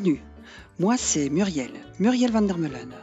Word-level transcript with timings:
Bienvenue, 0.00 0.22
moi 0.78 0.96
c'est 0.96 1.28
Muriel, 1.28 1.72
Muriel 1.98 2.30
van 2.30 2.40
der 2.40 2.56
Meulen, 2.56 2.94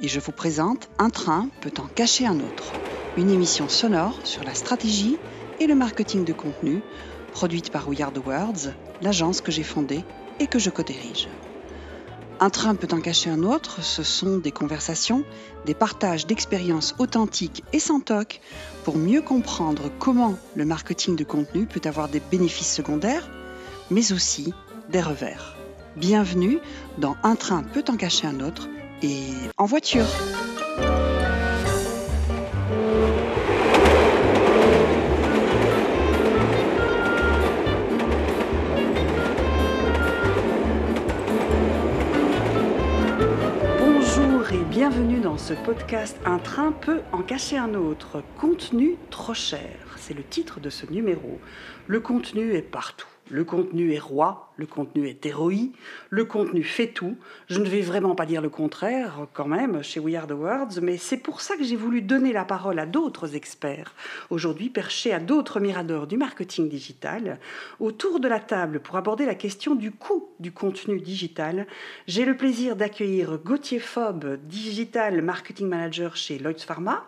et 0.00 0.08
je 0.08 0.18
vous 0.18 0.32
présente 0.32 0.90
Un 0.98 1.08
train 1.08 1.48
peut 1.60 1.72
en 1.78 1.86
cacher 1.86 2.26
un 2.26 2.40
autre, 2.40 2.74
une 3.16 3.30
émission 3.30 3.68
sonore 3.68 4.18
sur 4.24 4.42
la 4.42 4.54
stratégie 4.54 5.20
et 5.60 5.68
le 5.68 5.76
marketing 5.76 6.24
de 6.24 6.32
contenu, 6.32 6.82
produite 7.30 7.70
par 7.70 7.88
We 7.88 8.00
Are 8.00 8.10
Words, 8.26 8.72
l'agence 9.00 9.40
que 9.40 9.52
j'ai 9.52 9.62
fondée 9.62 10.02
et 10.40 10.48
que 10.48 10.58
je 10.58 10.70
co-dirige. 10.70 11.28
Un 12.40 12.50
train 12.50 12.74
peut 12.74 12.88
en 12.90 13.00
cacher 13.00 13.30
un 13.30 13.44
autre, 13.44 13.84
ce 13.84 14.02
sont 14.02 14.38
des 14.38 14.50
conversations, 14.50 15.22
des 15.66 15.74
partages 15.74 16.26
d'expériences 16.26 16.96
authentiques 16.98 17.62
et 17.72 17.78
sans 17.78 18.00
toc 18.00 18.40
pour 18.82 18.96
mieux 18.96 19.22
comprendre 19.22 19.88
comment 20.00 20.36
le 20.56 20.64
marketing 20.64 21.14
de 21.14 21.22
contenu 21.22 21.66
peut 21.66 21.82
avoir 21.84 22.08
des 22.08 22.18
bénéfices 22.18 22.74
secondaires, 22.74 23.30
mais 23.88 24.10
aussi 24.12 24.52
des 24.88 25.00
revers. 25.00 25.59
Bienvenue 26.00 26.60
dans 26.96 27.14
Un 27.22 27.36
train 27.36 27.62
peut 27.62 27.84
en 27.86 27.96
cacher 27.98 28.26
un 28.26 28.40
autre 28.40 28.70
et 29.02 29.26
en 29.58 29.66
voiture. 29.66 30.06
Bonjour 43.78 44.52
et 44.52 44.64
bienvenue 44.70 45.20
dans 45.20 45.36
ce 45.36 45.52
podcast 45.52 46.16
Un 46.24 46.38
train 46.38 46.72
peut 46.72 47.02
en 47.12 47.20
cacher 47.20 47.58
un 47.58 47.74
autre. 47.74 48.22
Contenu 48.40 48.96
trop 49.10 49.34
cher, 49.34 49.76
c'est 49.98 50.14
le 50.14 50.24
titre 50.24 50.60
de 50.60 50.70
ce 50.70 50.90
numéro. 50.90 51.38
Le 51.88 52.00
contenu 52.00 52.54
est 52.54 52.62
partout. 52.62 53.09
Le 53.30 53.44
contenu 53.44 53.92
est 53.92 54.00
roi, 54.00 54.52
le 54.56 54.66
contenu 54.66 55.06
est 55.06 55.24
héroï, 55.24 55.70
le 56.08 56.24
contenu 56.24 56.64
fait 56.64 56.88
tout. 56.88 57.16
Je 57.48 57.60
ne 57.60 57.68
vais 57.68 57.80
vraiment 57.80 58.16
pas 58.16 58.26
dire 58.26 58.42
le 58.42 58.48
contraire 58.48 59.26
quand 59.32 59.46
même 59.46 59.84
chez 59.84 60.00
We 60.00 60.16
Are 60.16 60.26
the 60.26 60.32
Words, 60.32 60.80
mais 60.82 60.96
c'est 60.96 61.16
pour 61.16 61.40
ça 61.40 61.56
que 61.56 61.62
j'ai 61.62 61.76
voulu 61.76 62.02
donner 62.02 62.32
la 62.32 62.44
parole 62.44 62.80
à 62.80 62.86
d'autres 62.86 63.36
experts, 63.36 63.94
aujourd'hui 64.30 64.68
perchés 64.68 65.12
à 65.12 65.20
d'autres 65.20 65.60
miradors 65.60 66.08
du 66.08 66.16
marketing 66.16 66.68
digital. 66.68 67.38
Autour 67.78 68.18
de 68.18 68.26
la 68.26 68.40
table 68.40 68.80
pour 68.80 68.96
aborder 68.96 69.26
la 69.26 69.36
question 69.36 69.76
du 69.76 69.92
coût 69.92 70.28
du 70.40 70.50
contenu 70.50 71.00
digital, 71.00 71.68
j'ai 72.08 72.24
le 72.24 72.36
plaisir 72.36 72.74
d'accueillir 72.74 73.38
Gauthier 73.38 73.78
Fob, 73.78 74.40
Digital 74.42 75.22
Marketing 75.22 75.68
Manager 75.68 76.16
chez 76.16 76.40
Lloyds 76.40 76.64
Pharma. 76.66 77.06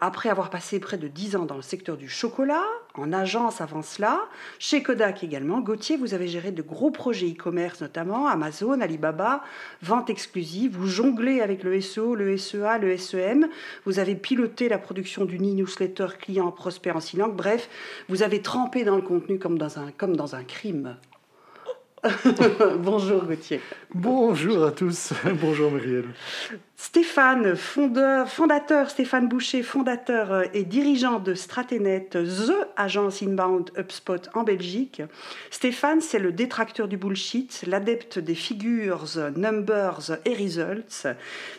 Après 0.00 0.28
avoir 0.28 0.48
passé 0.48 0.78
près 0.78 0.96
de 0.96 1.08
10 1.08 1.34
ans 1.36 1.44
dans 1.44 1.56
le 1.56 1.62
secteur 1.62 1.96
du 1.96 2.08
chocolat, 2.08 2.64
en 2.98 3.12
agence 3.12 3.60
avant 3.60 3.82
cela, 3.82 4.20
chez 4.58 4.82
Kodak 4.82 5.22
également, 5.24 5.60
Gauthier, 5.60 5.96
vous 5.96 6.14
avez 6.14 6.28
géré 6.28 6.50
de 6.50 6.62
gros 6.62 6.90
projets 6.90 7.28
e-commerce 7.28 7.80
notamment, 7.80 8.26
Amazon, 8.26 8.80
Alibaba, 8.80 9.42
vente 9.82 10.10
exclusive, 10.10 10.76
vous 10.76 10.86
jonglez 10.88 11.40
avec 11.40 11.62
le 11.62 11.80
SEO, 11.80 12.14
le 12.14 12.36
SEA, 12.36 12.78
le 12.80 12.96
SEM, 12.96 13.48
vous 13.84 13.98
avez 13.98 14.14
piloté 14.14 14.68
la 14.68 14.78
production 14.78 15.24
d'une 15.24 15.44
e-newsletter 15.44 16.08
client 16.20 16.50
prospect 16.50 16.90
en 16.90 17.28
bref, 17.28 17.68
vous 18.08 18.22
avez 18.22 18.42
trempé 18.42 18.84
dans 18.84 18.96
le 18.96 19.02
contenu 19.02 19.38
comme 19.38 19.58
dans 19.58 19.68
comme 19.96 20.16
dans 20.16 20.34
un 20.34 20.44
crime. 20.44 20.96
Bonjour 22.78 23.24
Gauthier. 23.24 23.60
Bonjour 23.94 24.64
à 24.64 24.70
tous. 24.70 25.12
Bonjour 25.40 25.70
Muriel. 25.70 26.04
Stéphane, 26.76 27.56
fondeur, 27.56 28.28
fondateur, 28.28 28.88
Stéphane 28.88 29.28
Boucher, 29.28 29.62
fondateur 29.62 30.32
euh, 30.32 30.44
et 30.54 30.62
dirigeant 30.62 31.18
de 31.18 31.34
Stratenet, 31.34 32.08
The 32.12 32.52
agence 32.76 33.22
inbound 33.22 33.72
HubSpot 33.76 34.28
en 34.34 34.44
Belgique. 34.44 35.02
Stéphane, 35.50 36.00
c'est 36.00 36.20
le 36.20 36.30
détracteur 36.30 36.86
du 36.86 36.96
bullshit, 36.96 37.64
l'adepte 37.66 38.20
des 38.20 38.36
figures, 38.36 39.04
numbers 39.36 40.18
et 40.24 40.34
results. 40.34 41.08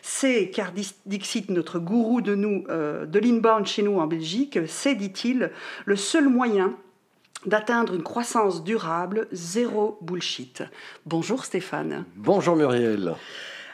C'est, 0.01 0.51
car 0.51 0.72
Dixit, 1.05 1.49
notre 1.49 1.79
gourou 1.79 2.22
de 2.22 2.35
nous, 2.35 2.63
euh, 2.69 3.05
de 3.05 3.19
l'inbound 3.19 3.66
chez 3.66 3.83
nous 3.83 3.99
en 3.99 4.07
Belgique, 4.07 4.59
c'est, 4.67 4.95
dit-il, 4.95 5.51
le 5.85 5.95
seul 5.97 6.29
moyen 6.29 6.75
d'atteindre 7.45 7.94
une 7.94 8.03
croissance 8.03 8.63
durable, 8.63 9.27
zéro 9.31 9.97
bullshit. 10.01 10.63
Bonjour 11.05 11.45
Stéphane. 11.45 12.05
Bonjour 12.16 12.55
Muriel. 12.55 13.16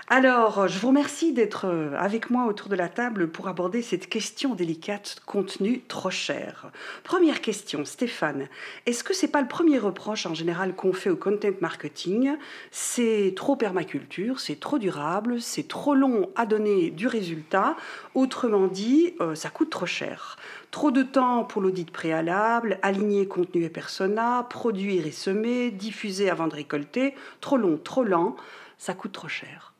Alors, 0.07 0.67
je 0.67 0.77
vous 0.77 0.89
remercie 0.89 1.33
d'être 1.33 1.65
euh, 1.65 1.95
avec 1.97 2.29
moi 2.29 2.45
autour 2.45 2.69
de 2.69 2.75
la 2.75 2.89
table 2.89 3.27
pour 3.27 3.47
aborder 3.47 3.81
cette 3.81 4.07
question 4.07 4.53
délicate 4.53 5.17
contenu 5.25 5.81
trop 5.87 6.11
cher. 6.11 6.67
Première 7.03 7.41
question, 7.41 7.85
Stéphane, 7.85 8.47
est-ce 8.85 9.03
que 9.03 9.15
c'est 9.15 9.29
pas 9.29 9.41
le 9.41 9.47
premier 9.47 9.79
reproche 9.79 10.27
en 10.27 10.35
général 10.35 10.75
qu'on 10.75 10.93
fait 10.93 11.09
au 11.09 11.15
content 11.15 11.49
marketing? 11.59 12.33
C'est 12.69 13.33
trop 13.35 13.55
permaculture, 13.55 14.39
c'est 14.39 14.59
trop 14.59 14.77
durable, 14.77 15.41
c'est 15.41 15.67
trop 15.67 15.95
long 15.95 16.29
à 16.35 16.45
donner 16.45 16.91
du 16.91 17.07
résultat. 17.07 17.75
Autrement 18.13 18.67
dit, 18.67 19.15
euh, 19.21 19.33
ça 19.33 19.49
coûte 19.49 19.71
trop 19.71 19.87
cher. 19.87 20.37
Trop 20.75 20.91
de 20.91 21.03
temps 21.03 21.45
pour 21.45 21.61
l'audit 21.61 21.89
préalable, 21.89 22.79
aligner 22.81 23.29
contenu 23.29 23.63
et 23.63 23.69
persona, 23.69 24.45
produire 24.49 25.07
et 25.07 25.11
semer, 25.11 25.71
diffuser 25.71 26.29
avant 26.29 26.49
de 26.49 26.53
récolter, 26.53 27.15
trop 27.39 27.55
long, 27.55 27.79
trop 27.81 28.03
lent, 28.03 28.35
ça 28.77 28.93
coûte 28.93 29.13
trop 29.13 29.29
cher. 29.29 29.71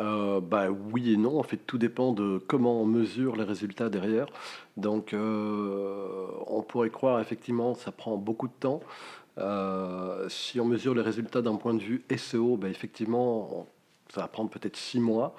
Euh, 0.00 0.40
bah, 0.40 0.70
oui 0.70 1.12
et 1.12 1.18
non, 1.18 1.38
en 1.38 1.42
fait 1.42 1.58
tout 1.58 1.76
dépend 1.76 2.12
de 2.12 2.42
comment 2.46 2.80
on 2.80 2.86
mesure 2.86 3.36
les 3.36 3.44
résultats 3.44 3.90
derrière. 3.90 4.28
Donc 4.78 5.12
euh, 5.12 6.26
on 6.46 6.62
pourrait 6.62 6.88
croire 6.88 7.20
effectivement 7.20 7.74
ça 7.74 7.92
prend 7.92 8.16
beaucoup 8.16 8.48
de 8.48 8.54
temps. 8.58 8.80
Euh, 9.36 10.26
si 10.30 10.58
on 10.58 10.64
mesure 10.64 10.94
les 10.94 11.02
résultats 11.02 11.42
d'un 11.42 11.56
point 11.56 11.74
de 11.74 11.82
vue 11.82 12.02
SEO, 12.16 12.56
bah, 12.56 12.70
effectivement 12.70 13.66
ça 14.12 14.22
va 14.22 14.28
prendre 14.28 14.50
peut-être 14.50 14.76
six 14.76 15.00
mois. 15.00 15.36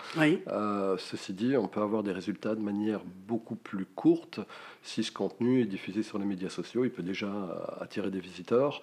Euh, 0.47 0.97
ceci 0.97 1.33
dit, 1.33 1.57
on 1.57 1.67
peut 1.67 1.81
avoir 1.81 2.03
des 2.03 2.11
résultats 2.11 2.55
de 2.55 2.61
manière 2.61 3.01
beaucoup 3.27 3.55
plus 3.55 3.85
courte. 3.85 4.39
Si 4.83 5.03
ce 5.03 5.11
contenu 5.11 5.61
est 5.61 5.65
diffusé 5.65 6.03
sur 6.03 6.19
les 6.19 6.25
médias 6.25 6.49
sociaux, 6.49 6.85
il 6.85 6.91
peut 6.91 7.03
déjà 7.03 7.29
attirer 7.81 8.11
des 8.11 8.19
visiteurs. 8.19 8.81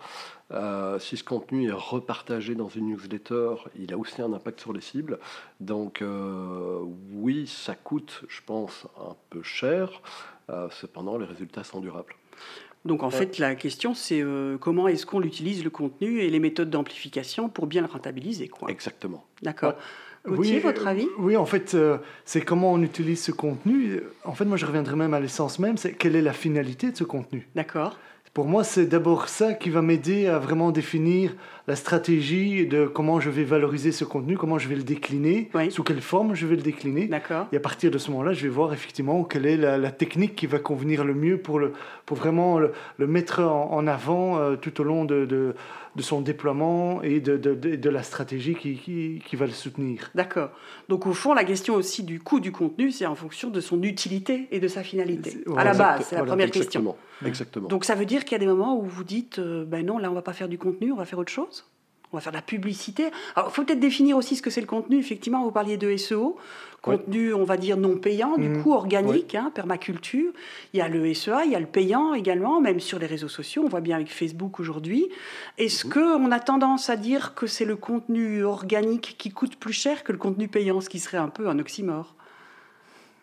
Euh, 0.50 0.98
si 0.98 1.16
ce 1.16 1.24
contenu 1.24 1.68
est 1.68 1.72
repartagé 1.72 2.54
dans 2.54 2.68
une 2.68 2.88
newsletter, 2.88 3.54
il 3.76 3.92
a 3.92 3.98
aussi 3.98 4.22
un 4.22 4.32
impact 4.32 4.60
sur 4.60 4.72
les 4.72 4.80
cibles. 4.80 5.18
Donc 5.60 6.02
euh, 6.02 6.80
oui, 7.12 7.46
ça 7.46 7.74
coûte, 7.74 8.24
je 8.28 8.40
pense, 8.44 8.86
un 8.98 9.16
peu 9.30 9.42
cher. 9.42 10.02
cependant, 10.70 11.16
les 11.18 11.26
résultats 11.26 11.64
sont 11.64 11.80
durables. 11.80 12.14
Donc 12.86 13.02
en 13.02 13.10
fait, 13.10 13.38
la 13.38 13.54
question, 13.54 13.94
c'est 13.94 14.22
euh, 14.22 14.56
comment 14.58 14.88
est-ce 14.88 15.06
qu'on 15.06 15.22
utilise 15.22 15.64
le 15.64 15.70
contenu 15.70 16.20
et 16.20 16.30
les 16.30 16.38
méthodes 16.38 16.70
d'amplification 16.70 17.48
pour 17.48 17.66
bien 17.66 17.82
le 17.82 17.88
rentabiliser. 17.88 18.48
Quoi. 18.48 18.70
Exactement. 18.70 19.24
D'accord. 19.42 19.74
oui, 20.26 20.58
votre 20.58 20.86
avis? 20.86 21.06
Oui, 21.18 21.36
en 21.36 21.46
fait, 21.46 21.74
euh, 21.74 21.98
c'est 22.24 22.40
comment 22.40 22.72
on 22.72 22.82
utilise 22.82 23.22
ce 23.22 23.32
contenu. 23.32 24.00
En 24.24 24.32
fait, 24.32 24.44
moi, 24.44 24.56
je 24.56 24.66
reviendrai 24.66 24.96
même 24.96 25.14
à 25.14 25.20
l'essence 25.20 25.58
même, 25.58 25.76
c'est 25.76 25.92
quelle 25.92 26.16
est 26.16 26.22
la 26.22 26.32
finalité 26.32 26.90
de 26.90 26.96
ce 26.96 27.04
contenu? 27.04 27.48
D'accord. 27.54 27.98
Pour 28.36 28.44
moi, 28.44 28.64
c'est 28.64 28.84
d'abord 28.84 29.30
ça 29.30 29.54
qui 29.54 29.70
va 29.70 29.80
m'aider 29.80 30.26
à 30.26 30.38
vraiment 30.38 30.70
définir 30.70 31.34
la 31.68 31.74
stratégie 31.74 32.66
de 32.66 32.84
comment 32.84 33.18
je 33.18 33.30
vais 33.30 33.44
valoriser 33.44 33.92
ce 33.92 34.04
contenu, 34.04 34.36
comment 34.36 34.58
je 34.58 34.68
vais 34.68 34.74
le 34.74 34.82
décliner, 34.82 35.48
sous 35.70 35.82
quelle 35.82 36.02
forme 36.02 36.34
je 36.34 36.46
vais 36.46 36.56
le 36.56 36.60
décliner. 36.60 37.06
D'accord. 37.06 37.46
Et 37.50 37.56
à 37.56 37.60
partir 37.60 37.90
de 37.90 37.96
ce 37.96 38.10
moment-là, 38.10 38.34
je 38.34 38.42
vais 38.42 38.50
voir 38.50 38.74
effectivement 38.74 39.24
quelle 39.24 39.46
est 39.46 39.56
la, 39.56 39.90
technique 39.90 40.36
qui 40.36 40.46
va 40.46 40.58
convenir 40.58 41.02
le 41.02 41.14
mieux 41.14 41.38
pour, 41.38 41.58
le, 41.58 41.72
pour 42.04 42.18
vraiment 42.18 42.58
le, 42.58 42.72
mettre 43.06 43.40
en, 43.42 43.86
avant 43.86 44.36
euh, 44.36 44.56
tout 44.56 44.82
au 44.82 44.84
long 44.84 45.06
de, 45.06 45.24
de, 45.24 45.54
de, 45.96 46.02
son 46.02 46.20
déploiement 46.20 47.02
et 47.02 47.20
de, 47.20 47.36
de 47.36 47.90
la 47.90 48.02
stratégie 48.02 48.54
qui, 48.54 48.76
qui, 48.76 49.22
qui, 49.24 49.36
va 49.36 49.46
le 49.46 49.52
soutenir. 49.52 50.10
D'accord. 50.14 50.50
Donc 50.88 51.06
au 51.06 51.12
fond, 51.12 51.34
la 51.34 51.44
question 51.44 51.74
aussi 51.74 52.02
du 52.02 52.20
coût 52.20 52.40
du 52.40 52.52
contenu, 52.52 52.90
c'est 52.90 53.06
en 53.06 53.14
fonction 53.14 53.50
de 53.50 53.60
son 53.60 53.82
utilité 53.82 54.48
et 54.50 54.60
de 54.60 54.68
sa 54.68 54.82
finalité. 54.82 55.38
à 55.56 55.64
la 55.64 55.74
base, 55.74 56.06
c'est 56.08 56.16
la 56.16 56.24
première 56.24 56.50
question. 56.50 56.96
Exactement. 57.24 57.68
Donc 57.68 57.84
ça 57.84 57.94
veut 57.94 58.06
dire 58.06 58.24
qu'il 58.24 58.32
y 58.32 58.36
a 58.36 58.38
des 58.38 58.46
moments 58.46 58.78
où 58.78 58.84
vous 58.84 59.04
dites, 59.04 59.38
euh, 59.38 59.64
ben 59.64 59.84
non, 59.84 59.98
là 59.98 60.10
on 60.10 60.14
va 60.14 60.22
pas 60.22 60.34
faire 60.34 60.48
du 60.48 60.58
contenu, 60.58 60.92
on 60.92 60.96
va 60.96 61.04
faire 61.04 61.18
autre 61.18 61.32
chose 61.32 61.64
on 62.12 62.16
va 62.16 62.20
faire 62.20 62.32
de 62.32 62.36
la 62.36 62.42
publicité. 62.42 63.10
Alors, 63.34 63.50
il 63.50 63.54
faut 63.54 63.64
peut-être 63.64 63.80
définir 63.80 64.16
aussi 64.16 64.36
ce 64.36 64.42
que 64.42 64.50
c'est 64.50 64.60
le 64.60 64.66
contenu. 64.66 64.98
Effectivement, 64.98 65.42
vous 65.42 65.50
parliez 65.50 65.76
de 65.76 65.96
SEO, 65.96 66.36
contenu, 66.86 67.34
on 67.34 67.44
va 67.44 67.56
dire, 67.56 67.76
non 67.76 67.96
payant, 67.96 68.36
du 68.36 68.48
mhm. 68.48 68.62
coup 68.62 68.72
organique, 68.72 69.34
hein, 69.34 69.50
permaculture. 69.54 70.32
Il 70.72 70.78
y 70.78 70.80
a 70.80 70.88
le 70.88 71.12
SEA, 71.12 71.44
il 71.44 71.52
y 71.52 71.56
a 71.56 71.60
le 71.60 71.66
payant 71.66 72.14
également, 72.14 72.60
même 72.60 72.80
sur 72.80 72.98
les 72.98 73.06
réseaux 73.06 73.28
sociaux. 73.28 73.62
On 73.64 73.68
voit 73.68 73.80
bien 73.80 73.96
avec 73.96 74.10
Facebook 74.10 74.60
aujourd'hui. 74.60 75.08
Est-ce 75.58 75.86
mhm. 75.86 75.92
qu'on 75.92 76.30
a 76.32 76.40
tendance 76.40 76.88
à 76.88 76.96
dire 76.96 77.34
que 77.34 77.46
c'est 77.46 77.64
le 77.64 77.76
contenu 77.76 78.44
organique 78.44 79.16
qui 79.18 79.30
coûte 79.30 79.56
plus 79.56 79.72
cher 79.72 80.04
que 80.04 80.12
le 80.12 80.18
contenu 80.18 80.48
payant, 80.48 80.80
ce 80.80 80.88
qui 80.88 80.98
serait 80.98 81.18
un 81.18 81.28
peu 81.28 81.48
un 81.48 81.58
oxymore? 81.58 82.14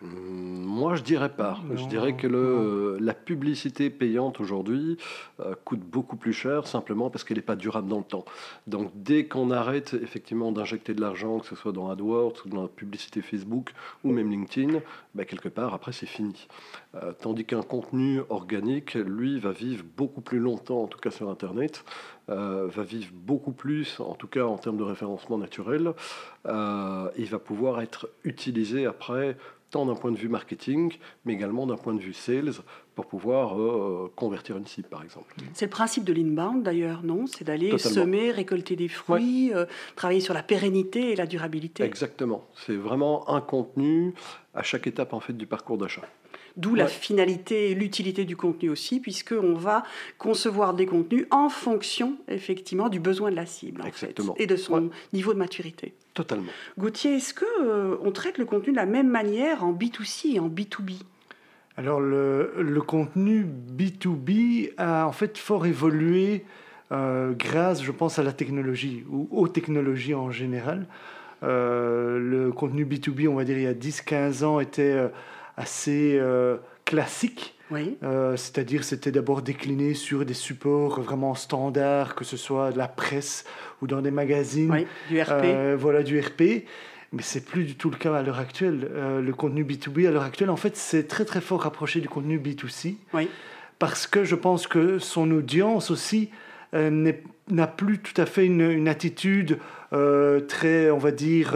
Moi, 0.03 0.95
je 0.95 1.03
dirais 1.03 1.29
pas. 1.29 1.59
je 1.75 1.85
dirais 1.85 2.17
que 2.17 2.27
le, 2.27 2.97
la 2.99 3.13
publicité 3.13 3.89
payante 3.89 4.41
aujourd'hui 4.41 4.97
euh, 5.39 5.55
coûte 5.63 5.79
beaucoup 5.79 6.17
plus 6.17 6.33
cher 6.33 6.67
simplement 6.67 7.09
parce 7.09 7.23
qu'elle 7.23 7.37
n'est 7.37 7.43
pas 7.43 7.55
durable 7.55 7.87
dans 7.87 7.99
le 7.99 8.03
temps. 8.03 8.25
Donc, 8.67 8.91
dès 8.95 9.25
qu'on 9.25 9.49
arrête 9.49 9.93
effectivement 9.93 10.51
d'injecter 10.51 10.93
de 10.93 10.99
l'argent, 10.99 11.39
que 11.39 11.45
ce 11.45 11.55
soit 11.55 11.71
dans 11.71 11.89
AdWords 11.89 12.33
ou 12.45 12.49
dans 12.49 12.63
la 12.63 12.67
publicité 12.67 13.21
Facebook 13.21 13.71
ou 14.03 14.11
même 14.11 14.29
LinkedIn, 14.29 14.79
bah, 15.15 15.23
quelque 15.23 15.47
part, 15.47 15.73
après, 15.73 15.93
c'est 15.93 16.05
fini. 16.05 16.47
Euh, 16.95 17.13
tandis 17.13 17.45
qu'un 17.45 17.61
contenu 17.61 18.19
organique, 18.29 18.95
lui, 18.95 19.39
va 19.39 19.51
vivre 19.51 19.85
beaucoup 19.95 20.21
plus 20.21 20.39
longtemps, 20.39 20.83
en 20.83 20.87
tout 20.87 20.99
cas 20.99 21.11
sur 21.11 21.29
Internet, 21.29 21.85
euh, 22.29 22.67
va 22.67 22.83
vivre 22.83 23.11
beaucoup 23.13 23.53
plus, 23.53 24.01
en 24.01 24.15
tout 24.15 24.27
cas 24.27 24.43
en 24.43 24.57
termes 24.57 24.77
de 24.77 24.83
référencement 24.83 25.37
naturel, 25.37 25.93
il 26.45 27.27
va 27.29 27.39
pouvoir 27.39 27.81
être 27.81 28.09
utilisé 28.25 28.85
après 28.85 29.37
tant 29.73 29.87
d'un 29.87 29.95
point 29.95 30.11
de 30.11 30.17
vue 30.17 30.29
marketing, 30.29 30.93
mais 31.25 31.33
également 31.33 31.65
d'un 31.65 31.77
point 31.77 31.95
de 31.95 31.99
vue 31.99 32.13
sales, 32.13 32.51
pour 32.93 33.07
pouvoir 33.07 33.59
euh, 33.59 34.11
convertir 34.15 34.55
une 34.55 34.67
cible, 34.67 34.87
par 34.87 35.01
exemple. 35.01 35.33
C'est 35.53 35.65
le 35.65 35.71
principe 35.71 36.03
de 36.03 36.13
l'inbound 36.13 36.61
d'ailleurs, 36.61 37.01
non? 37.03 37.25
C'est 37.25 37.43
d'aller 37.43 37.75
semer, 37.79 38.29
récolter 38.29 38.75
des 38.75 38.87
fruits, 38.87 39.51
euh, 39.51 39.65
travailler 39.95 40.21
sur 40.21 40.35
la 40.35 40.43
pérennité 40.43 41.11
et 41.11 41.15
la 41.15 41.25
durabilité. 41.25 41.83
Exactement. 41.83 42.45
C'est 42.53 42.75
vraiment 42.75 43.27
un 43.29 43.41
contenu 43.41 44.13
à 44.53 44.61
chaque 44.61 44.85
étape 44.85 45.11
en 45.11 45.19
fait 45.19 45.33
du 45.33 45.47
parcours 45.47 45.79
d'achat. 45.79 46.03
D'où 46.55 46.75
la 46.75 46.85
finalité 46.87 47.71
et 47.71 47.75
l'utilité 47.75 48.25
du 48.25 48.35
contenu 48.35 48.69
aussi, 48.69 48.99
puisqu'on 48.99 49.55
va 49.55 49.83
concevoir 50.19 50.75
des 50.75 50.85
contenus 50.85 51.25
en 51.31 51.49
fonction 51.49 52.15
effectivement 52.27 52.89
du 52.89 52.99
besoin 52.99 53.31
de 53.31 53.35
la 53.35 53.47
cible 53.47 53.81
en 53.81 53.85
fait, 53.85 53.89
Exactement. 53.89 54.35
et 54.37 54.45
de 54.45 54.55
son 54.55 54.73
Ouais. 54.83 54.89
niveau 55.13 55.33
de 55.33 55.39
maturité. 55.39 55.93
Totalement. 56.13 56.51
Gauthier, 56.77 57.15
est-ce 57.15 57.33
que 57.33 57.45
euh, 57.63 57.97
on 58.03 58.11
traite 58.11 58.37
le 58.37 58.45
contenu 58.45 58.71
de 58.71 58.77
la 58.77 58.85
même 58.85 59.09
manière 59.09 59.63
en 59.63 59.73
B2C 59.73 60.35
et 60.35 60.39
en 60.39 60.47
B2B 60.47 61.01
Alors 61.75 61.99
le, 61.99 62.53
le 62.59 62.81
contenu 62.81 63.47
B2B 63.75 64.73
a 64.77 65.07
en 65.07 65.11
fait 65.11 65.37
fort 65.39 65.65
évolué 65.65 66.45
euh, 66.91 67.33
grâce, 67.33 67.81
je 67.81 67.91
pense, 67.91 68.19
à 68.19 68.23
la 68.23 68.31
technologie 68.31 69.03
ou 69.09 69.27
aux 69.31 69.47
technologies 69.47 70.13
en 70.13 70.29
général. 70.29 70.85
Euh, 71.41 72.19
le 72.19 72.51
contenu 72.51 72.85
B2B, 72.85 73.27
on 73.27 73.33
va 73.35 73.43
dire, 73.43 73.57
il 73.57 73.63
y 73.63 73.67
a 73.67 73.73
10-15 73.73 74.43
ans, 74.43 74.59
était 74.59 74.93
euh, 74.93 75.07
assez 75.57 76.17
euh, 76.19 76.57
classique. 76.85 77.55
Oui. 77.71 77.97
Euh, 78.03 78.35
c'est-à-dire 78.35 78.83
c'était 78.83 79.11
d'abord 79.11 79.41
décliné 79.41 79.93
sur 79.93 80.25
des 80.25 80.33
supports 80.33 81.01
vraiment 81.01 81.33
standards, 81.33 82.15
que 82.15 82.23
ce 82.23 82.37
soit 82.37 82.71
de 82.71 82.77
la 82.77 82.87
presse 82.87 83.45
ou 83.81 83.87
dans 83.87 84.01
des 84.01 84.11
magazines. 84.11 84.71
Oui, 84.71 84.85
du 85.09 85.21
RP. 85.21 85.31
Euh, 85.31 85.75
voilà, 85.77 86.03
du 86.03 86.19
RP. 86.19 86.65
Mais 87.11 87.21
c'est 87.21 87.45
plus 87.45 87.63
du 87.63 87.75
tout 87.75 87.89
le 87.89 87.97
cas 87.97 88.13
à 88.15 88.21
l'heure 88.21 88.39
actuelle. 88.39 88.89
Euh, 88.91 89.21
le 89.21 89.33
contenu 89.33 89.63
B2B 89.63 90.07
à 90.07 90.11
l'heure 90.11 90.23
actuelle, 90.23 90.49
en 90.49 90.55
fait, 90.55 90.75
c'est 90.75 91.07
très 91.07 91.25
très 91.25 91.41
fort 91.41 91.61
rapproché 91.61 91.99
du 91.99 92.09
contenu 92.09 92.39
B2C. 92.39 92.95
Oui. 93.13 93.29
Parce 93.79 94.07
que 94.07 94.23
je 94.23 94.35
pense 94.35 94.67
que 94.67 94.99
son 94.99 95.29
audience 95.31 95.91
aussi 95.91 96.29
n'a 96.73 97.67
plus 97.67 97.99
tout 97.99 98.19
à 98.19 98.25
fait 98.25 98.45
une, 98.45 98.61
une 98.61 98.87
attitude 98.87 99.59
très, 99.91 100.89
on 100.89 100.97
va 100.97 101.11
dire, 101.11 101.55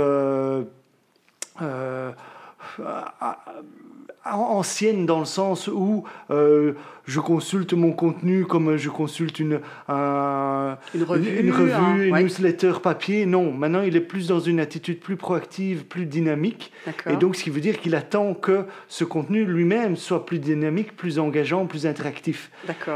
ancienne 4.36 5.06
dans 5.06 5.20
le 5.20 5.26
sens 5.26 5.68
où 5.68 6.04
euh, 6.32 6.74
je 7.06 7.20
consulte 7.22 7.74
mon 7.74 7.94
contenu 7.94 8.46
comme 8.46 8.76
je 8.78 8.90
consulte 8.90 9.40
une, 9.40 9.62
un- 9.88 10.78
Une 10.94 11.04
revue, 11.04 11.40
une, 11.40 11.52
revue, 11.52 11.72
un- 11.72 11.96
une 12.04 12.12
ouais. 12.14 12.24
newsletter 12.24 12.74
papier. 12.84 13.26
Non, 13.26 13.52
maintenant 13.54 13.82
il 13.82 13.96
est 13.96 14.02
plus 14.02 14.28
dans 14.28 14.40
une 14.40 14.60
attitude 14.60 15.00
plus 15.00 15.16
proactive, 15.16 15.86
plus 15.86 16.06
dynamique. 16.06 16.72
Et 17.10 17.16
donc 17.16 17.36
ce 17.36 17.44
qui 17.44 17.50
veut 17.50 17.62
dire 17.62 17.80
qu'il 17.80 17.96
attend 17.96 18.34
que 18.34 18.66
ce 18.88 19.04
contenu 19.04 19.46
lui-même 19.46 19.96
soit 19.96 20.26
plus 20.26 20.40
dynamique, 20.40 20.96
plus 20.96 21.20
engageant, 21.20 21.66
plus 21.66 21.86
interactif. 21.86 22.52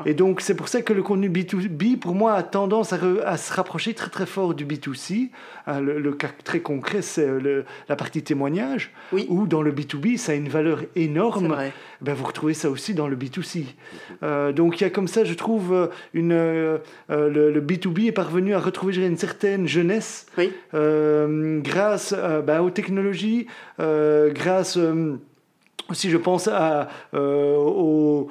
Et 0.05 0.13
donc 0.13 0.41
c'est 0.41 0.55
pour 0.55 0.67
ça 0.67 0.81
que 0.81 0.93
le 0.93 1.03
contenu 1.03 1.29
B2B, 1.29 1.97
pour 1.97 2.15
moi, 2.15 2.33
a 2.33 2.43
tendance 2.43 2.93
à, 2.93 2.97
re- 2.97 3.21
à 3.23 3.37
se 3.37 3.53
rapprocher 3.53 3.93
très 3.93 4.09
très 4.09 4.25
fort 4.25 4.53
du 4.53 4.65
B2C. 4.65 5.29
Hein, 5.67 5.79
le, 5.79 5.99
le 5.99 6.11
cas 6.13 6.29
très 6.43 6.59
concret, 6.59 7.01
c'est 7.01 7.25
euh, 7.27 7.63
la 7.87 7.95
partie 7.95 8.23
témoignage, 8.23 8.91
Oui. 9.13 9.25
où 9.29 9.45
dans 9.47 9.61
le 9.61 9.71
B2B, 9.71 10.17
ça 10.17 10.31
a 10.31 10.35
une 10.35 10.49
valeur 10.49 10.81
C'est 10.95 11.07
énorme. 11.21 11.57
Ben, 12.01 12.13
vous 12.13 12.25
retrouvez 12.25 12.53
ça 12.53 12.69
aussi 12.69 12.93
dans 12.93 13.07
le 13.07 13.15
B2C. 13.15 13.65
Euh, 14.23 14.51
donc 14.51 14.81
il 14.81 14.83
y 14.83 14.87
a 14.87 14.89
comme 14.89 15.07
ça, 15.07 15.23
je 15.23 15.33
trouve, 15.33 15.73
euh, 15.73 15.87
une, 16.13 16.31
euh, 16.33 16.77
le, 17.09 17.51
le 17.51 17.61
B2B 17.61 18.07
est 18.07 18.11
parvenu 18.11 18.53
à 18.53 18.59
retrouver 18.59 18.93
dirais, 18.93 19.07
une 19.07 19.17
certaine 19.17 19.67
jeunesse 19.67 20.25
Oui. 20.37 20.51
euh, 20.73 21.59
grâce 21.61 22.13
ben, 22.13 22.61
aux 22.61 22.69
technologies, 22.69 23.47
grâce 23.77 24.77
aussi, 25.89 26.09
je 26.09 26.17
pense, 26.17 26.47
à, 26.47 26.87
aux, 27.13 28.29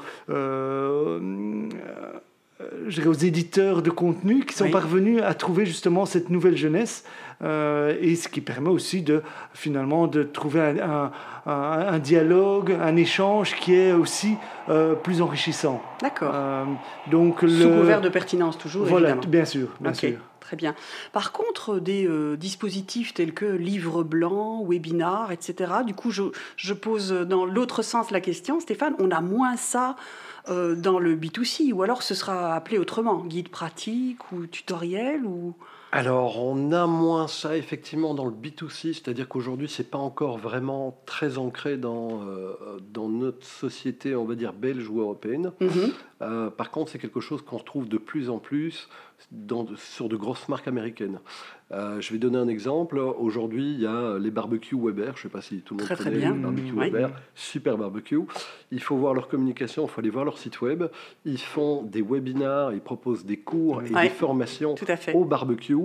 je 2.89 2.95
dirais 2.97 3.09
aux 3.09 3.13
éditeurs 3.13 3.83
de 3.83 3.91
contenu 3.91 4.45
qui 4.45 4.55
sont 4.55 4.65
Oui. 4.65 4.71
parvenus 4.71 5.23
à 5.23 5.35
trouver 5.35 5.65
justement 5.67 6.07
cette 6.07 6.31
nouvelle 6.31 6.57
jeunesse. 6.57 7.05
euh, 7.43 7.97
et 8.03 8.17
ce 8.17 8.29
qui 8.29 8.43
permet 8.43 8.69
aussi 8.69 9.01
de 9.01 9.23
finalement 9.55 10.07
de 10.09 10.23
trouver 10.23 10.61
un, 10.61 11.11
un- 11.47 11.99
dialogue, 11.99 12.77
un 12.83 12.97
échange 12.97 13.57
qui 13.57 13.75
est 13.75 13.93
aussi 13.95 14.35
euh, 14.69 14.95
plus 14.95 15.23
enrichissant. 15.23 15.81
D'accord. 16.03 16.33
Euh, 16.35 16.65
donc 17.11 17.41
le 17.41 17.49
Sous 17.49 17.71
couvert 17.71 18.03
de 18.03 18.11
pertinence 18.11 18.59
toujours, 18.59 18.85
voilà, 18.85 19.11
évidemment. 19.13 19.31
bien 19.31 19.45
sûr, 19.47 19.69
bien 19.81 19.95
sûr. 19.95 20.19
Très 20.51 20.57
bien. 20.57 20.75
Par 21.13 21.31
contre, 21.31 21.79
des 21.79 22.09
euh, 22.09 22.37
dispositifs 22.37 23.15
tels 23.15 23.33
que 23.33 23.45
livre 23.45 24.03
blanc, 24.03 24.65
webinar, 24.65 25.31
etc., 25.31 25.73
du 25.87 25.95
coup, 25.95 26.11
je, 26.11 26.25
je 26.57 26.75
pose 26.75 27.13
dans 27.13 27.45
l'autre 27.45 27.83
sens 27.83 28.11
la 28.11 28.21
question, 28.21 28.59
Stéphane, 28.59 28.97
on 28.99 29.13
a 29.13 29.21
moins 29.21 29.57
ça 29.57 29.95
euh, 30.49 30.75
dans 30.75 30.99
le 30.99 31.15
B2C, 31.15 31.73
ou 31.73 31.85
alors 31.85 32.03
ce 32.03 32.17
sera 32.17 32.57
appelé 32.57 32.79
autrement, 32.79 33.25
guide 33.25 33.49
pratique 33.49 34.33
ou 34.33 34.47
tutoriel 34.47 35.25
ou... 35.25 35.55
Alors, 35.93 36.39
on 36.39 36.71
a 36.71 36.87
moins 36.87 37.27
ça 37.27 37.57
effectivement 37.57 38.15
dans 38.15 38.25
le 38.25 38.31
B2C, 38.31 38.95
c'est-à-dire 38.95 39.29
qu'aujourd'hui, 39.29 39.69
c'est 39.69 39.91
pas 39.91 39.99
encore 39.99 40.39
vraiment 40.39 41.01
très 41.05 41.37
ancré 41.37 41.77
dans, 41.77 42.23
euh, 42.23 42.79
dans 42.93 43.09
notre 43.09 43.45
société, 43.45 44.15
on 44.15 44.25
va 44.25 44.37
dire 44.37 44.53
belge 44.53 44.89
ou 44.89 45.01
européenne. 45.01 45.53
Mhm. 45.61 45.93
Euh, 46.23 46.51
par 46.51 46.71
contre, 46.71 46.93
c'est 46.93 46.99
quelque 46.99 47.21
chose 47.21 47.43
qu'on 47.43 47.57
retrouve 47.57 47.89
de 47.89 47.99
plus 47.99 48.31
en 48.31 48.39
plus 48.39 48.89
dans, 49.33 49.67
sur 49.77 50.09
de 50.09 50.17
grosses 50.17 50.49
marques 50.49 50.69
américaines. 50.69 51.21
Euh, 51.73 52.01
je 52.01 52.13
vais 52.13 52.19
donner 52.19 52.39
un 52.39 52.49
exemple. 52.49 52.99
Aujourd'hui, 52.99 53.75
il 53.75 53.81
y 53.81 53.87
a 53.87 54.19
les 54.19 54.33
barbecues 54.33 54.77
Weber. 54.77 55.13
Je 55.17 55.21
ne 55.21 55.23
sais 55.23 55.29
pas 55.29 55.41
si 55.41 55.61
tout 55.61 55.75
le 55.75 55.79
monde 55.79 55.87
Très, 55.87 55.95
très 55.95 56.05
connaît 56.05 56.17
bien. 56.19 56.33
les 56.35 56.39
barbecues 56.41 56.73
Oui. 56.75 56.91
Weber. 56.91 57.11
Super 57.37 57.79
barbecue. 57.79 58.19
Il 58.73 58.83
faut 58.83 58.97
voir 58.97 59.15
leur 59.15 59.29
communication, 59.29 59.85
il 59.85 59.89
faut 59.89 60.01
aller 60.01 60.11
voir 60.11 60.25
leur 60.25 60.39
site 60.39 60.61
web. 60.63 60.85
Ils 61.25 61.39
font 61.41 61.83
des 61.83 62.03
webinars, 62.03 62.73
ils 62.73 62.81
proposent 62.81 63.25
des 63.25 63.37
cours 63.39 63.83
et 63.83 63.91
Ouais. 63.95 64.03
des 64.05 64.09
formations 64.11 64.75
au 65.15 65.25
barbecue 65.25 65.77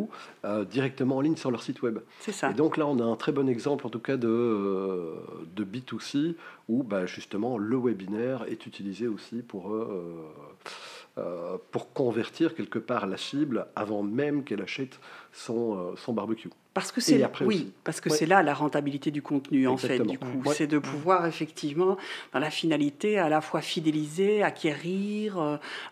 euh, 0.44 0.66
directement 0.66 1.18
en 1.18 1.22
ligne 1.22 1.36
sur 1.36 1.52
leur 1.52 1.62
site 1.62 1.82
web. 1.84 2.00
c'est 2.20 2.32
ça. 2.32 2.50
Et 2.50 2.54
donc 2.56 2.78
là, 2.78 2.88
on 2.88 3.00
a 3.00 3.04
un 3.04 3.16
très 3.16 3.32
bon 3.32 3.48
exemple, 3.48 3.86
en 3.86 3.90
tout 3.90 4.00
cas, 4.00 4.18
de, 4.18 4.28
euh, 4.28 5.14
de 5.56 5.64
B2C, 5.64 6.36
où 6.68 6.82
bah, 6.84 7.06
justement 7.06 7.60
le 7.60 7.77
webinaire 7.77 8.46
est 8.50 8.65
utilisé 8.65 9.08
aussi 9.08 9.44
pour, 9.44 9.75
euh, 11.17 11.57
pour 11.72 11.93
convertir 11.93 12.55
quelque 12.55 12.77
part 12.79 13.07
la 13.07 13.15
cible 13.17 13.67
avant 13.75 14.03
même 14.03 14.43
qu'elle 14.43 14.62
achète 14.62 15.00
son, 15.31 15.77
euh, 15.77 15.95
son 15.95 16.12
barbecue. 16.13 16.50
Parce 16.74 16.91
que 16.91 17.00
c'est 17.00 17.24
oui, 17.39 17.45
aussi. 17.55 17.74
parce 17.86 18.01
que 18.01 18.10
Ouais. 18.10 18.17
c'est 18.17 18.25
là 18.25 18.43
la 18.43 18.53
rentabilité 18.53 19.10
du 19.10 19.22
contenu 19.22 19.65
en 19.65 19.77
fait. 19.77 20.00
Du 20.00 20.19
coup, 20.19 20.41
Ouais. 20.45 20.53
c'est 20.53 20.67
de 20.67 20.77
pouvoir 20.77 21.25
effectivement 21.25 21.95
dans 22.34 22.39
la 22.39 22.50
finalité 22.50 23.17
à 23.17 23.29
la 23.29 23.39
fois 23.39 23.62
fidéliser, 23.62 24.43
acquérir, 24.43 25.39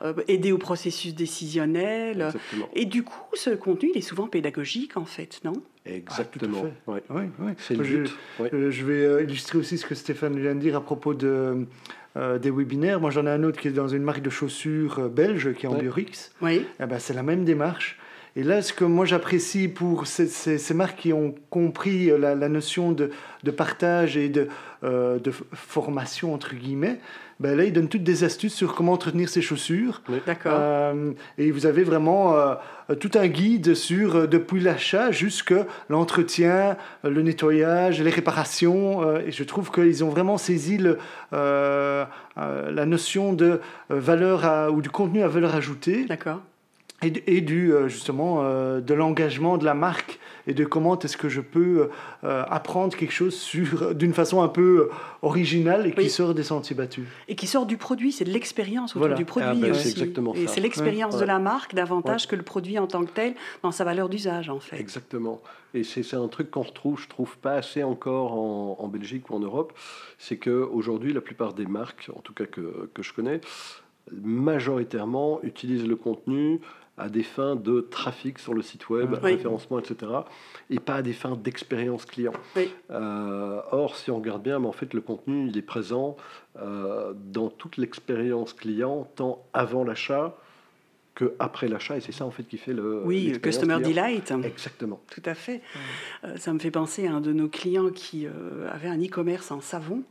euh, 0.02 0.14
aider 0.28 0.52
au 0.52 0.58
processus 0.58 1.16
décisionnel. 1.16 2.24
Exactement. 2.24 2.70
Et 2.74 2.86
du 2.86 3.04
coup, 3.04 3.24
ce 3.36 3.52
contenu, 3.52 3.92
il 3.94 3.98
est 3.98 4.02
souvent 4.02 4.28
pédagogique 4.28 4.98
en 4.98 5.06
fait, 5.06 5.40
non? 5.46 5.54
Exactement. 5.86 6.64
fait. 6.64 6.92
ouais. 6.92 7.04
Oui, 7.10 7.24
oui. 7.40 7.52
C'est 7.60 7.76
le 7.76 7.84
Je- 7.86 7.98
but. 8.00 8.16
ouais. 8.42 8.50
Euh, 8.54 8.70
je 8.72 8.86
vais 8.86 9.24
illustrer 9.24 9.58
aussi 9.60 9.78
ce 9.78 9.86
que 9.86 9.96
Stéphane 9.96 10.38
vient 10.38 10.56
de 10.56 10.60
dire 10.60 10.76
à 10.76 10.82
propos 10.82 11.14
de, 11.14 11.66
euh, 12.18 12.38
des 12.40 12.52
webinaires. 12.52 13.00
Moi, 13.00 13.10
j'en 13.12 13.26
ai 13.26 13.30
un 13.30 13.44
autre 13.44 13.60
qui 13.60 13.68
est 13.68 13.72
dans 13.72 13.88
une 13.88 14.04
marque 14.04 14.22
de 14.22 14.30
chaussures 14.30 15.00
euh, 15.00 15.08
belge, 15.10 15.54
qui 15.54 15.66
est 15.66 15.70
Ouais. 15.70 15.76
Ambiorix. 15.76 16.12
Oui, 16.42 16.66
Eh 16.82 16.86
ben, 16.86 17.00
c'est 17.00 17.14
la 17.14 17.24
même 17.24 17.44
démarche. 17.46 17.98
Et 18.36 18.42
là, 18.44 18.64
ce 18.64 18.74
que 18.74 18.84
moi 18.84 19.06
j'apprécie 19.06 19.68
pour 19.68 20.08
ces, 20.08 20.26
ces- 20.26 20.58
ces 20.58 20.74
marques 20.74 20.98
qui 21.00 21.14
ont 21.14 21.36
compris 21.52 22.10
euh, 22.10 22.18
la, 22.18 22.34
la 22.34 22.50
notion 22.50 22.92
de, 22.92 23.12
de 23.44 23.52
partage 23.52 24.18
et 24.18 24.28
de, 24.30 24.48
euh, 24.84 25.20
de 25.20 25.32
formation, 25.54 26.34
entre 26.34 26.56
guillemets, 26.56 27.00
ben 27.40 27.56
là, 27.58 27.64
ils 27.64 27.74
donnent 27.74 27.90
toutes 27.90 28.04
des 28.04 28.24
astuces 28.24 28.54
sur 28.56 28.74
comment 28.74 28.94
entretenir 28.94 29.28
ses 29.30 29.42
chaussures. 29.42 30.02
d'accord. 30.26 30.54
Euh, 30.56 31.12
et 31.38 31.52
vous 31.52 31.66
avez 31.68 31.84
vraiment 31.84 32.36
euh, 32.38 32.56
tout 33.00 33.12
un 33.16 33.28
guide 33.28 33.76
sur 33.76 34.16
euh, 34.16 34.28
depuis 34.28 34.62
l'achat 34.62 35.12
jusque 35.12 35.54
l'entretien, 35.90 36.76
le 37.04 37.22
nettoyage, 37.22 38.02
les 38.02 38.10
réparations. 38.12 39.18
et 39.20 39.32
je 39.32 39.44
trouve 39.44 39.70
qu'ils 39.72 40.04
ont 40.04 40.10
vraiment 40.10 40.38
saisi 40.40 40.78
le, 40.80 40.98
la 42.36 42.86
notion 42.86 43.34
de 43.34 43.60
valeur 43.90 44.46
à- 44.46 44.72
ou 44.72 44.82
du 44.82 44.90
contenu 44.90 45.22
à 45.22 45.28
valeur 45.28 45.54
ajoutée. 45.56 46.06
D'accord. 46.06 46.42
Et, 47.04 47.42
du 47.42 47.74
euh, 47.74 47.88
justement 47.88 48.40
euh, 48.42 48.82
de 48.82 48.94
l'engagement 48.94 49.58
de 49.58 49.66
la 49.66 49.74
marque 49.74 50.20
et 50.48 50.54
de 50.54 50.66
comment 50.66 51.00
est-ce 51.00 51.16
que 51.16 51.30
je 51.30 51.42
peux 51.42 51.90
euh, 52.24 52.44
apprendre 52.48 52.96
quelque 52.96 53.14
chose 53.14 53.36
sur 53.36 53.96
d'une 53.96 54.14
façon 54.14 54.42
un 54.42 54.48
peu 54.48 54.90
originale 55.22 55.88
et 55.88 55.92
qui 55.94 56.10
sort 56.10 56.34
des 56.34 56.44
sentiers 56.44 56.76
battus. 56.76 57.06
Et 57.28 57.36
qui 57.36 57.48
sort 57.48 57.66
du 57.66 57.78
produit, 57.78 58.12
c'est 58.12 58.26
de 58.26 58.32
l'expérience 58.32 58.96
autour 58.96 59.16
du 59.16 59.26
produit 59.26 59.50
ah 59.50 59.56
ben, 59.56 59.72
aussi. 59.72 59.90
Exactement 59.90 60.34
et 60.36 60.48
c'est 60.48 60.62
l'expérience 60.62 61.18
de 61.18 61.26
la 61.26 61.40
marque 61.40 61.74
davantage 61.74 62.28
que 62.28 62.36
le 62.36 62.44
produit 62.44 62.80
en 62.80 62.88
tant 62.88 63.04
que 63.06 63.12
tel 63.12 63.36
dans 63.62 63.72
sa 63.72 63.84
valeur 63.84 64.10
d'usage 64.10 64.50
en 64.50 64.60
fait. 64.60 64.80
Exactement. 64.80 65.42
Et 65.74 65.84
c'est 65.84 66.14
un 66.14 66.28
truc 66.28 66.52
qu'on 66.52 66.62
retrouve, 66.62 67.00
je 67.02 67.08
trouve 67.08 67.36
pas 67.38 67.54
assez 67.54 67.82
encore 67.82 68.34
en, 68.34 68.78
en 68.80 68.88
Belgique 68.88 69.30
ou 69.30 69.36
en 69.36 69.40
Europe, 69.40 69.74
c'est 70.20 70.38
que 70.38 70.52
aujourd'hui 70.52 71.14
la 71.14 71.22
plupart 71.22 71.54
des 71.54 71.66
marques, 71.66 72.12
en 72.16 72.20
tout 72.20 72.34
cas 72.34 72.46
que, 72.46 72.90
que 72.94 73.02
je 73.02 73.12
connais, 73.12 73.42
majoritairement 74.12 75.42
utilisent 75.44 75.88
le 75.88 75.96
contenu 75.96 76.60
à 76.98 77.10
des 77.10 77.24
fins 77.24 77.56
de 77.56 77.82
trafic 77.82 78.38
sur 78.38 78.54
le 78.54 78.62
site 78.62 78.90
web, 78.90 79.14
référencement, 79.14 79.80
etc., 79.80 80.12
et 80.70 80.80
pas 80.80 80.96
à 80.96 81.02
des 81.02 81.14
fins 81.14 81.36
d'expérience 81.36 82.06
client. 82.06 82.34
Euh, 82.92 83.62
or, 83.72 83.96
si 83.96 84.12
on 84.12 84.18
regarde 84.18 84.44
bien, 84.44 84.60
mais 84.60 84.68
en 84.68 84.74
fait, 84.74 84.94
le 84.94 85.02
contenu, 85.02 85.48
il 85.48 85.58
est 85.58 85.64
présent 85.64 86.16
euh, 86.62 87.14
dans 87.16 87.50
toute 87.50 87.78
l'expérience 87.78 88.54
client, 88.54 89.10
tant 89.16 89.44
avant 89.54 89.84
l'achat 89.84 90.38
que 91.16 91.36
après 91.38 91.68
l'achat, 91.68 91.98
et 91.98 92.02
c'est 92.02 92.12
ça 92.12 92.26
en 92.26 92.32
fait 92.32 92.42
qui 92.42 92.58
fait 92.58 92.74
le 92.74 93.04
oui 93.06 93.28
le 93.28 93.38
customer 93.38 93.80
delight. 93.80 94.34
Exactement. 94.44 95.00
Tout 95.12 95.22
à 95.26 95.36
fait. 95.36 95.62
Euh, 96.24 96.38
ça 96.38 96.52
me 96.54 96.58
fait 96.58 96.72
penser 96.72 97.06
à 97.06 97.14
un 97.14 97.22
de 97.22 97.32
nos 97.32 97.48
clients 97.48 97.92
qui 97.92 98.26
avait 98.72 98.88
un 98.88 99.00
e-commerce 99.00 99.52
en 99.52 99.62
savon 99.62 100.02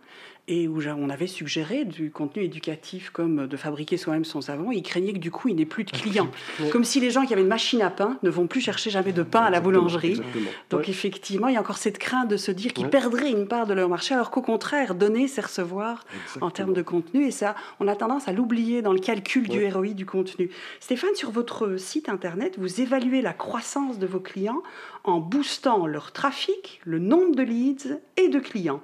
et 0.49 0.67
où 0.67 0.81
on 0.99 1.09
avait 1.09 1.29
suggéré 1.29 1.85
du 1.85 2.11
contenu 2.11 2.43
éducatif 2.43 3.11
comme 3.11 3.47
de 3.47 3.57
fabriquer 3.57 3.97
soi-même 3.97 4.25
son 4.25 4.41
savon. 4.41 4.73
Il 4.73 4.83
craignait 4.83 5.13
que 5.13 5.19
du 5.19 5.31
coup, 5.31 5.49
il 5.49 5.55
n'ait 5.55 5.65
plus 5.65 5.85
de 5.85 5.91
clients. 5.93 6.31
Comme 6.73 6.83
si 6.85 6.99
les 6.99 7.11
gens 7.11 7.25
qui 7.25 7.33
avaient 7.33 7.43
une 7.43 7.49
machine 7.49 7.81
à 7.81 7.91
pain 7.91 8.19
ne 8.23 8.31
vont 8.31 8.49
plus 8.49 8.61
chercher 8.61 8.91
jamais 8.91 9.13
de 9.13 9.23
pain 9.23 9.43
à 9.43 9.51
la 9.51 9.61
boulangerie. 9.61 10.21
Donc 10.71 10.89
effectivement, 10.89 11.47
il 11.47 11.55
y 11.55 11.57
a 11.57 11.61
encore 11.61 11.79
cette 11.79 11.99
crainte 11.99 12.29
de 12.29 12.37
se 12.37 12.51
dire 12.51 12.73
qu'ils 12.73 12.89
perdraient 12.89 13.31
une 13.31 13.47
part 13.47 13.67
de 13.67 13.75
leur 13.75 13.89
marché, 13.89 14.15
alors 14.15 14.31
qu'au 14.31 14.43
contraire, 14.43 14.97
donner, 14.97 15.29
c'est 15.29 15.43
recevoir 15.43 16.05
en 16.41 16.51
termes 16.51 16.75
de 16.75 16.83
contenu. 16.83 17.27
Et 17.27 17.31
ça, 17.31 17.55
on 17.79 17.87
a 17.87 17.95
tendance 17.95 18.27
à 18.27 18.33
l'oublier 18.33 18.83
dans 18.83 18.93
le 18.93 19.01
calcul 19.01 19.49
du 19.49 19.65
ROI 19.67 19.95
du 19.95 20.07
contenu. 20.07 20.51
Stéphane, 20.81 21.15
sur 21.15 21.31
votre 21.31 21.77
site 21.77 22.09
internet, 22.09 22.57
vous 22.59 22.81
évaluez 22.81 23.23
la 23.23 23.33
croissance 23.33 23.99
de 23.99 24.07
vos 24.07 24.21
clients 24.21 24.63
en 25.05 25.19
boostant 25.19 25.87
leur 25.87 26.13
trafic, 26.13 26.81
le 26.85 26.99
nombre 26.99 27.35
de 27.35 27.43
leads 27.43 28.01
et 28.17 28.29
de 28.29 28.39
clients. 28.39 28.81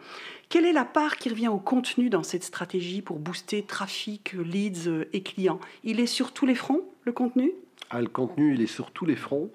Quelle 0.49 0.65
est 0.65 0.73
la 0.73 0.87
part 0.87 1.19
qui 1.19 1.29
revient 1.29 1.49
au 1.49 1.59
contenu 1.59 2.09
dans 2.09 2.23
cette 2.23 2.43
stratégie 2.43 3.03
pour 3.03 3.19
booster 3.19 3.63
trafic, 3.63 4.33
leads 4.33 5.07
et 5.13 5.23
clients? 5.23 5.61
Il 5.85 6.01
est 6.01 6.07
sur 6.07 6.33
tous 6.33 6.47
les 6.47 6.55
fronts, 6.55 6.81
le 7.05 7.13
contenu? 7.13 7.53
Ah, 7.91 8.01
Le 8.01 8.09
contenu, 8.09 8.55
il 8.55 8.63
est 8.63 8.67
sur 8.67 8.91
tous 8.91 9.05
les 9.05 9.17
fronts. 9.17 9.51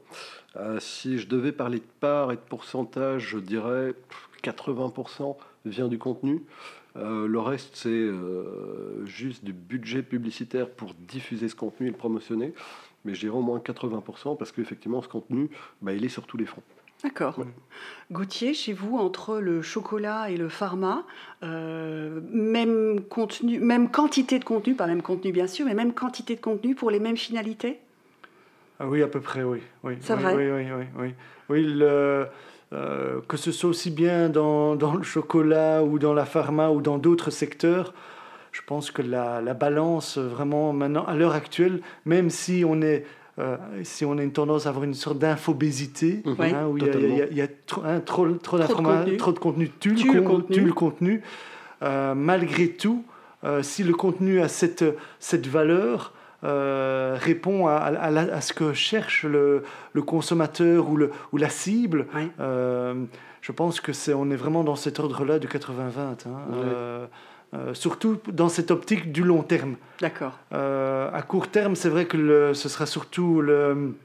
Euh, 0.56 0.80
si 0.80 1.18
je 1.18 1.28
devais 1.28 1.52
parler 1.52 1.80
de 1.80 1.88
part 2.00 2.32
et 2.32 2.36
de 2.36 2.42
pourcentage, 2.42 3.30
je 3.30 3.40
dirais 3.40 3.96
80% 4.44 5.36
vient 5.66 5.88
du 5.88 5.98
contenu. 5.98 6.44
Euh, 6.96 7.28
le 7.28 7.40
reste, 7.40 7.76
c'est 7.76 7.90
euh, 7.90 9.04
juste 9.08 9.44
du 9.44 9.54
budget 9.54 10.04
publicitaire 10.04 10.70
pour 10.70 10.94
diffuser 10.94 11.50
ce 11.50 11.56
contenu 11.56 11.88
et 11.88 11.90
le 11.92 11.98
promotionner. 11.98 12.54
Mais 13.04 13.16
je 13.16 13.22
dirais 13.22 13.36
au 13.36 13.42
moins 13.42 13.58
80% 13.58 14.38
parce 14.38 14.52
qu'effectivement, 14.52 15.02
ce 15.02 15.08
contenu, 15.08 15.50
bah, 15.82 15.94
il 15.94 16.06
est 16.06 16.10
sur 16.10 16.28
tous 16.28 16.38
les 16.38 16.46
fronts. 16.46 16.62
D'accord. 17.04 17.38
Gauthier, 18.12 18.54
chez 18.54 18.72
vous, 18.72 18.98
entre 18.98 19.40
le 19.40 19.62
chocolat 19.62 20.30
et 20.30 20.38
le 20.38 20.48
pharma, 20.48 21.04
euh, 21.44 22.22
même 22.32 23.02
contenu, 23.02 23.60
même 23.60 23.92
quantité 23.92 24.40
de 24.40 24.46
contenu, 24.46 24.74
pas 24.74 24.88
même 24.88 25.02
contenu 25.02 25.34
bien 25.34 25.48
sûr, 25.48 25.66
mais 25.66 25.74
même 25.74 25.94
quantité 25.94 26.36
de 26.36 26.42
contenu 26.42 26.76
pour 26.76 26.92
les 26.92 27.00
mêmes 27.00 27.18
finalités? 27.18 27.80
Ah 28.80 28.88
Oui, 28.88 29.02
à 29.02 29.08
peu 29.08 29.20
près, 29.20 29.44
oui. 29.44 29.60
oui 29.84 29.98
C'est 30.00 30.16
vrai? 30.16 30.34
Oui, 30.34 30.50
oui, 30.50 30.72
oui. 30.72 30.86
oui. 30.98 31.14
oui 31.50 31.64
le, 31.64 32.28
euh, 32.72 33.20
que 33.28 33.36
ce 33.36 33.52
soit 33.52 33.70
aussi 33.70 33.92
bien 33.92 34.30
dans, 34.30 34.76
dans, 34.76 34.96
le 34.96 35.04
chocolat 35.04 35.84
ou 35.84 36.00
dans 36.00 36.14
la 36.14 36.26
pharma 36.26 36.70
ou 36.70 36.82
dans 36.82 36.98
d'autres 36.98 37.32
secteurs, 37.32 37.94
je 38.54 38.62
pense 38.66 38.92
que 38.92 39.02
la, 39.02 39.42
la 39.42 39.54
balance, 39.54 40.18
vraiment, 40.18 40.72
maintenant, 40.72 41.06
à 41.06 41.16
l'heure 41.16 41.34
actuelle, 41.34 41.82
même 42.06 42.30
si 42.30 42.64
on 42.66 42.82
est 42.82 43.06
euh, 43.40 43.58
si 43.84 44.06
on 44.06 44.18
a 44.20 44.24
une 44.24 44.32
tendance 44.32 44.68
à 44.68 44.70
avoir 44.70 44.84
une 44.84 44.94
sorte 44.94 45.18
d'infobésité, 45.18 46.22
mhm. 46.24 46.36
hein, 46.40 46.68
où 46.68 46.78
il 46.78 46.84
y, 47.32 47.42
a, 47.42 47.48
trop, 47.66 47.82
trop, 48.06 48.32
trop 48.34 48.58
d'informations, 48.60 49.18
trop 49.18 49.32
de 49.32 49.40
contenu, 49.40 49.72
tue, 49.80 49.96
le, 49.96 50.22
contenu. 50.22 50.60
le 50.60 50.74
contenu. 50.74 51.22
Euh, 51.82 52.14
malgré 52.14 52.70
tout, 52.70 53.04
euh, 53.44 53.64
si 53.64 53.84
le 53.84 53.94
contenu 53.94 54.40
a 54.40 54.48
cette, 54.48 54.86
cette 55.20 55.48
valeur, 55.48 56.14
répond 56.44 57.68
à, 57.68 57.76
à, 57.76 58.42
ce 58.42 58.52
que 58.52 58.74
cherche 58.74 59.24
le, 59.24 59.64
le 59.94 60.02
consommateur 60.02 60.90
ou, 60.90 60.98
le, 60.98 61.10
ou 61.32 61.38
la 61.38 61.48
cible, 61.48 62.06
je 62.38 63.52
pense 63.52 63.80
que 63.80 63.94
c'est 63.94 64.14
on 64.14 64.30
est 64.30 64.36
vraiment 64.36 64.66
dans 64.66 64.76
cet 64.76 65.00
ordre-là 65.00 65.40
du 65.40 65.48
80-20. 65.48 66.28
Hein, 66.28 67.08
euh, 67.54 67.74
surtout 67.74 68.20
dans 68.32 68.50
cette 68.50 68.72
optique 68.72 69.12
du 69.12 69.24
long 69.24 69.44
terme. 69.44 69.76
D'accord. 70.00 70.40
Euh, 70.54 71.10
à 71.14 71.22
court 71.22 71.50
terme, 71.50 71.76
c'est 71.76 71.90
vrai 71.90 72.06
que 72.06 72.18
le, 72.18 72.54
ce 72.54 72.68
sera 72.68 72.86
surtout 72.86 73.42
le, 73.42 73.96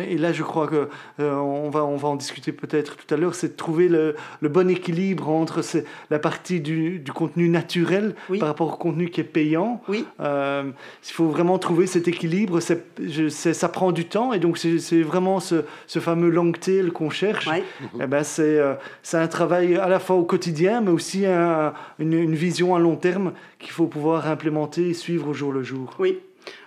et 0.00 0.18
là, 0.18 0.32
je 0.32 0.42
crois 0.42 0.66
que 0.66 0.88
euh, 1.20 1.34
on, 1.34 1.70
va, 1.70 1.84
on 1.84 1.96
va 1.96 2.08
en 2.08 2.16
discuter 2.16 2.52
peut-être 2.52 2.96
tout 2.96 3.12
à 3.12 3.16
l'heure, 3.16 3.34
c'est 3.34 3.48
de 3.48 3.56
trouver 3.56 3.88
le, 3.88 4.16
le, 4.40 4.48
bon 4.48 4.70
équilibre 4.70 5.28
entre 5.28 5.62
la 6.10 6.18
partie 6.18 6.60
du, 6.60 6.98
du 6.98 7.12
contenu 7.12 7.48
naturel 7.48 8.14
par 8.38 8.48
rapport 8.48 8.74
au 8.74 8.76
contenu 8.76 9.10
qui 9.10 9.20
est 9.20 9.24
payant. 9.24 9.80
Oui. 9.88 10.04
Euh, 10.20 10.64
il 11.06 11.12
faut 11.12 11.28
vraiment 11.28 11.58
trouver 11.58 11.86
cet 11.86 12.08
équilibre. 12.08 12.60
Ça 12.60 13.68
prend 13.68 13.92
du 13.92 14.06
temps 14.06 14.32
et 14.32 14.38
donc 14.38 14.58
c'est, 14.58 15.02
vraiment 15.02 15.40
ce, 15.40 15.64
ce, 15.86 15.98
fameux 15.98 16.30
long 16.30 16.52
tail 16.52 16.90
qu'on 16.90 17.10
cherche. 17.10 17.46
Oui. 17.46 17.58
Et 17.58 18.00
eh 18.02 18.06
ben 18.06 18.22
c'est, 18.24 18.58
euh, 18.58 18.74
c'est 19.02 19.18
un 19.18 19.28
travail 19.28 19.76
à 19.76 19.88
la 19.88 19.98
fois 19.98 20.16
au 20.16 20.24
quotidien, 20.24 20.80
mais 20.80 20.90
aussi 20.90 21.24
une, 21.26 21.72
une 21.98 22.34
vision 22.34 22.74
à 22.74 22.78
long 22.78 22.96
terme 22.96 23.32
qu'il 23.58 23.70
faut 23.70 23.86
pouvoir 23.86 24.28
implémenter 24.28 24.90
et 24.90 24.94
suivre 24.94 25.28
au 25.28 25.34
jour 25.34 25.52
le 25.52 25.62
jour. 25.62 25.94
Oui. 25.98 26.18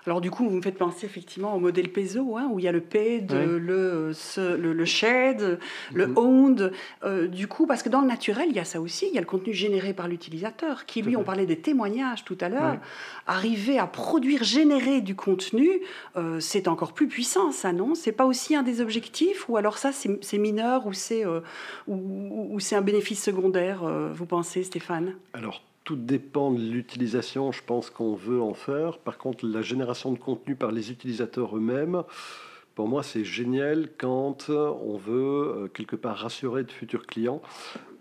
Alors 0.05 0.21
du 0.21 0.31
coup, 0.31 0.47
vous 0.47 0.55
me 0.55 0.61
faites 0.61 0.77
penser 0.77 1.05
effectivement 1.05 1.53
au 1.55 1.59
modèle 1.59 1.89
PESO, 1.89 2.37
hein, 2.37 2.49
où 2.51 2.59
il 2.59 2.65
y 2.65 2.67
a 2.67 2.71
le 2.71 2.81
paid, 2.81 3.31
le, 3.31 3.59
le, 3.59 4.13
le, 4.55 4.85
shared, 4.85 5.59
le 5.93 6.07
mhm. 6.07 6.17
owned. 6.17 6.71
Euh, 7.03 7.27
du 7.27 7.47
coup, 7.47 7.67
parce 7.67 7.83
que 7.83 7.89
dans 7.89 8.01
le 8.01 8.07
naturel, 8.07 8.47
il 8.49 8.55
y 8.55 8.59
a 8.59 8.65
ça 8.65 8.79
aussi, 8.79 9.07
il 9.07 9.13
y 9.13 9.17
a 9.17 9.21
le 9.21 9.27
contenu 9.27 9.53
généré 9.53 9.93
par 9.93 10.07
l'utilisateur, 10.07 10.85
qui 10.85 11.01
lui, 11.01 11.17
on 11.17 11.23
parlait 11.23 11.45
des 11.45 11.59
témoignages 11.59 12.23
tout 12.23 12.37
à 12.41 12.49
l'heure. 12.49 12.77
Arriver 13.27 13.77
à 13.79 13.87
produire, 13.87 14.43
générer 14.43 15.01
du 15.01 15.15
contenu, 15.15 15.69
euh, 16.15 16.39
c'est 16.39 16.67
encore 16.67 16.93
plus 16.93 17.07
puissant, 17.07 17.51
ça, 17.51 17.73
non? 17.73 17.93
C'est 17.93 18.11
pas 18.13 18.25
aussi 18.25 18.55
un 18.55 18.63
des 18.63 18.79
objectifs 18.79 19.49
Ou 19.49 19.57
alors 19.57 19.77
ça, 19.77 19.91
c'est 19.91 20.37
mineur 20.37 20.87
ou 20.87 20.93
c'est 20.93 21.25
euh, 21.25 21.41
ou, 21.87 22.47
ou 22.51 22.59
c'est 22.59 22.75
un 22.75 22.81
bénéfice 22.81 23.21
secondaire, 23.21 23.83
vous 24.13 24.25
pensez, 24.25 24.63
Stéphane? 24.63 25.15
Alors, 25.33 25.61
tout 25.87 25.95
dépend 25.95 26.51
de 26.51 26.59
l'utilisation, 26.59 27.53
je 27.53 27.63
pense 27.63 27.89
qu'on 27.89 28.13
veut 28.13 28.41
en 28.41 28.53
faire. 28.53 28.97
Par 28.97 29.17
contre, 29.17 29.47
la 29.47 29.61
génération 29.61 30.11
de 30.11 30.19
contenu 30.19 30.53
par 30.53 30.73
les 30.73 30.91
utilisateurs 30.91 31.55
eux-mêmes, 31.55 32.03
pour 32.75 32.89
moi, 32.89 33.03
c'est 33.03 33.23
génial 33.23 33.87
quand 33.97 34.49
on 34.49 34.97
veut 34.97 35.63
euh, 35.63 35.67
quelque 35.69 35.95
part 35.95 36.17
rassurer 36.17 36.65
de 36.65 36.71
futurs 36.71 37.07
clients, 37.07 37.41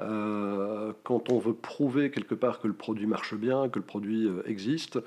euh, 0.01 0.93
quand 1.05 1.31
on 1.31 1.39
veut 1.39 1.55
prouver 1.55 2.11
quelque 2.11 2.35
part 2.35 2.61
que 2.61 2.69
le 2.69 2.75
produit 2.75 3.07
marche 3.07 3.35
bien, 3.35 3.69
que 3.69 3.79
le 3.79 3.85
produit 3.85 4.27
euh, 4.27 4.43
existe, 4.47 4.99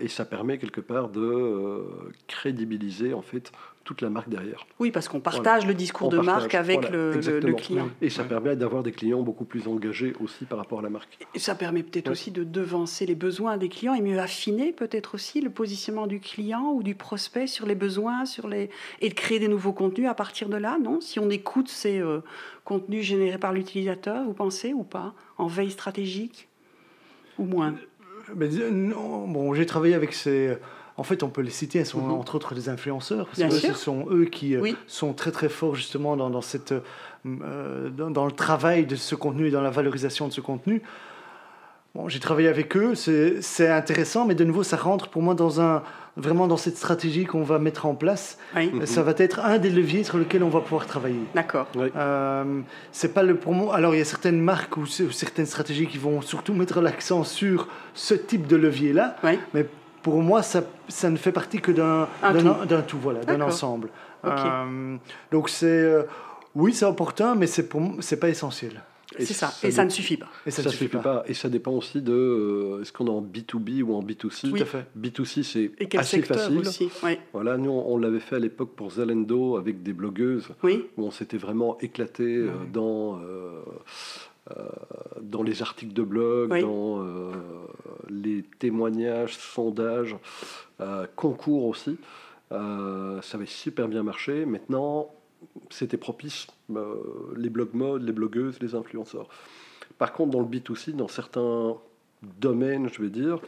et 0.00 0.08
ça 0.08 0.24
permet 0.24 0.58
quelque 0.58 0.80
part 0.80 1.08
de 1.08 1.82
crédibiliser 2.26 3.14
en 3.14 3.22
fait 3.22 3.52
toute 3.84 4.00
la 4.00 4.10
marque 4.10 4.28
derrière. 4.28 4.66
Oui, 4.78 4.90
parce 4.90 5.08
qu'on 5.08 5.20
partage 5.20 5.66
le 5.66 5.74
discours 5.74 6.08
de 6.08 6.18
marque 6.18 6.54
avec 6.54 6.90
le, 6.90 7.20
client. 7.54 7.88
Et 8.00 8.10
ça 8.10 8.24
permet 8.24 8.56
d'avoir 8.56 8.82
des 8.82 8.92
clients 8.92 9.22
beaucoup 9.22 9.44
plus 9.44 9.68
engagés 9.68 10.14
aussi 10.20 10.46
par 10.46 10.58
rapport 10.58 10.80
à 10.80 10.82
la 10.82 10.90
marque. 10.90 11.18
Et 11.34 11.38
ça 11.38 11.54
permet 11.54 11.82
peut-être 11.82 12.10
aussi 12.10 12.30
de 12.30 12.44
devancer 12.44 13.06
les 13.06 13.14
besoins 13.14 13.56
des 13.56 13.68
clients 13.68 13.94
et 13.94 14.00
mieux 14.00 14.18
affiner 14.18 14.72
peut-être 14.72 15.14
aussi 15.14 15.40
le 15.40 15.50
positionnement 15.50 16.06
du 16.06 16.18
client 16.18 16.72
ou 16.72 16.82
du 16.82 16.94
prospect 16.94 17.46
sur 17.46 17.66
les 17.66 17.74
besoins 17.74 18.24
sur 18.24 18.48
les... 18.48 18.70
et 19.00 19.10
de 19.10 19.14
créer 19.14 19.38
des 19.38 19.48
nouveaux 19.48 19.72
contenus 19.72 20.08
à 20.08 20.14
partir 20.14 20.48
de 20.48 20.56
là, 20.56 20.78
non? 20.82 21.00
Si 21.00 21.18
on 21.18 21.28
écoute 21.28 21.68
ces 21.68 22.00
euh, 22.00 22.20
contenus 22.64 23.04
générés 23.04 23.38
par 23.38 23.52
l'utilisateur, 23.52 24.24
vous 24.24 24.32
pensez 24.32 24.72
ou 24.72 24.82
pas 24.82 25.14
En 25.38 25.46
veille 25.46 25.70
stratégique 25.70 26.48
Ou 27.38 27.44
moins? 27.44 27.74
Mais, 28.34 28.48
non, 28.48 29.28
Bon, 29.28 29.54
j'ai 29.54 29.66
travaillé 29.66 29.94
avec 29.94 30.14
ces 30.14 30.56
en 30.96 31.02
fait, 31.02 31.22
on 31.22 31.28
peut 31.28 31.40
les 31.40 31.50
citer, 31.50 31.80
elles 31.80 31.86
sont 31.86 32.02
mhm. 32.02 32.12
entre 32.12 32.36
autres 32.36 32.54
des 32.54 32.68
influenceurs, 32.68 33.26
parce 33.26 33.40
que 33.40 33.50
ce 33.50 33.72
sont 33.72 34.06
eux 34.10 34.26
qui 34.26 34.54
euh, 34.54 34.72
sont 34.86 35.12
très 35.12 35.32
très 35.32 35.48
forts 35.48 35.74
justement 35.74 36.16
dans, 36.16 36.40
cette, 36.40 36.72
euh, 37.26 37.90
dans, 37.90 38.26
le 38.26 38.32
travail 38.32 38.86
de 38.86 38.94
ce 38.94 39.16
contenu 39.16 39.48
et 39.48 39.50
dans 39.50 39.62
la 39.62 39.70
valorisation 39.70 40.28
de 40.28 40.32
ce 40.32 40.40
contenu. 40.40 40.82
Bon, 41.94 42.08
j'ai 42.08 42.18
travaillé 42.18 42.48
avec 42.48 42.76
eux, 42.76 42.94
c'est 42.96 43.68
intéressant, 43.68 44.24
mais 44.26 44.34
de 44.34 44.42
nouveau, 44.42 44.64
ça 44.64 44.76
rentre 44.76 45.08
pour 45.08 45.22
moi 45.22 45.34
dans 45.34 45.60
un, 45.60 45.84
vraiment 46.16 46.48
dans 46.48 46.56
cette 46.56 46.76
stratégie 46.76 47.24
qu'on 47.24 47.44
va 47.44 47.60
mettre 47.60 47.86
en 47.86 47.94
place. 47.94 48.36
Ça 48.84 49.02
va 49.04 49.14
être 49.16 49.38
un 49.38 49.58
des 49.58 49.70
leviers 49.70 50.02
sur 50.02 50.18
lequel 50.18 50.42
on 50.42 50.48
va 50.48 50.60
pouvoir 50.60 50.86
travailler. 50.86 51.20
D'accord. 51.36 51.68
Euh, 51.76 52.60
c'est 52.90 53.14
pas 53.14 53.22
le 53.22 53.36
pour 53.36 53.52
moi. 53.52 53.76
Alors 53.76 53.94
il 53.94 53.98
y 53.98 54.00
a 54.00 54.04
certaines 54.04 54.40
marques 54.40 54.76
ou 54.76 54.86
certaines 54.86 55.46
stratégies 55.46 55.86
qui 55.86 55.98
vont 55.98 56.20
surtout 56.20 56.52
mettre 56.52 56.80
l'accent 56.80 57.22
sur 57.22 57.68
ce 57.94 58.14
type 58.14 58.48
de 58.48 58.56
levier-là, 58.56 59.14
mais 59.54 59.64
pour 60.02 60.20
moi, 60.20 60.42
ça, 60.42 60.62
ça 60.88 61.08
ne 61.10 61.16
fait 61.16 61.32
partie 61.32 61.60
que 61.60 61.70
d'un 61.70 62.08
Un 62.24 62.32
d'un- 62.34 62.54
tout. 62.54 62.66
d'un 62.66 62.82
tout, 62.82 62.98
voilà, 63.00 63.20
d'un 63.20 63.40
ensemble. 63.40 63.88
Euh, 64.24 64.96
donc 65.30 65.48
c'est, 65.48 65.66
euh, 65.66 66.02
oui, 66.56 66.72
c'est 66.74 66.86
opportun, 66.86 67.36
mais 67.36 67.46
c'est 67.46 67.68
pour 67.68 67.80
m- 67.80 67.96
c'est 68.00 68.18
pas 68.18 68.28
essentiel. 68.30 68.82
C'est 69.18 69.32
ça. 69.32 69.48
ça 69.48 69.68
Et 69.68 69.70
ça 69.70 69.84
ne 69.84 69.90
suffit 69.90 70.16
pas. 70.16 70.28
Et 70.46 70.50
ça, 70.50 70.62
Ça 70.62 70.68
ne 70.68 70.74
suffit 70.74 70.88
pas. 70.88 71.22
Et 71.26 71.34
ça 71.34 71.48
dépend 71.48 71.72
aussi 71.72 72.02
de 72.02 72.12
euh, 72.12 72.80
est-ce 72.82 72.92
qu'on 72.92 73.06
est 73.06 73.10
en 73.10 73.22
B2B 73.22 73.82
ou 73.82 73.94
en 73.94 74.02
B2C. 74.02 74.50
Tout 74.50 74.62
à 74.62 74.64
fait. 74.64 74.86
B2C, 74.98 75.42
c'est 75.42 75.96
assez 75.96 76.16
secteur 76.18 76.36
facile. 76.38 76.58
aussi? 76.58 76.88
Oui. 77.02 77.18
Voilà, 77.32 77.56
nous, 77.56 77.70
on 77.70 77.96
l'avait 77.98 78.20
fait 78.20 78.36
à 78.36 78.40
l'époque 78.40 78.70
pour 78.74 78.90
Zalendo 78.92 79.56
avec 79.56 79.82
des 79.82 79.92
blogueuses 79.92 80.48
Oui. 80.62 80.84
où 80.96 81.04
on 81.04 81.10
s'était 81.10 81.36
vraiment 81.38 81.78
éclaté 81.80 82.24
euh, 82.24 82.46
Ouais. 82.48 82.52
dans, 82.72 83.18
euh, 83.20 83.60
euh, 84.56 84.68
dans 85.22 85.42
les 85.42 85.62
articles 85.62 85.92
de 85.94 86.02
blog, 86.02 86.50
Oui. 86.52 86.60
dans 86.62 87.02
euh, 87.02 87.30
les 88.10 88.44
témoignages, 88.58 89.36
sondages, 89.36 90.16
euh, 90.80 91.06
concours 91.16 91.64
aussi. 91.66 91.96
Euh, 92.52 93.20
ça 93.22 93.36
avait 93.38 93.46
super 93.46 93.88
bien 93.88 94.02
marché. 94.02 94.44
Maintenant, 94.44 95.10
c'était 95.70 95.96
propice, 95.96 96.46
euh, 96.74 96.94
les 97.36 97.48
blog 97.50 97.70
mode, 97.72 98.02
les 98.02 98.12
blogueuses, 98.12 98.58
les 98.60 98.74
influenceurs. 98.74 99.28
Par 99.98 100.12
contre, 100.12 100.30
dans 100.32 100.40
le 100.40 100.46
B2C, 100.46 100.92
dans 100.92 101.08
certains 101.08 101.76
domaines, 102.40 102.88
je 102.92 103.02
vais 103.02 103.10
dire, 103.10 103.38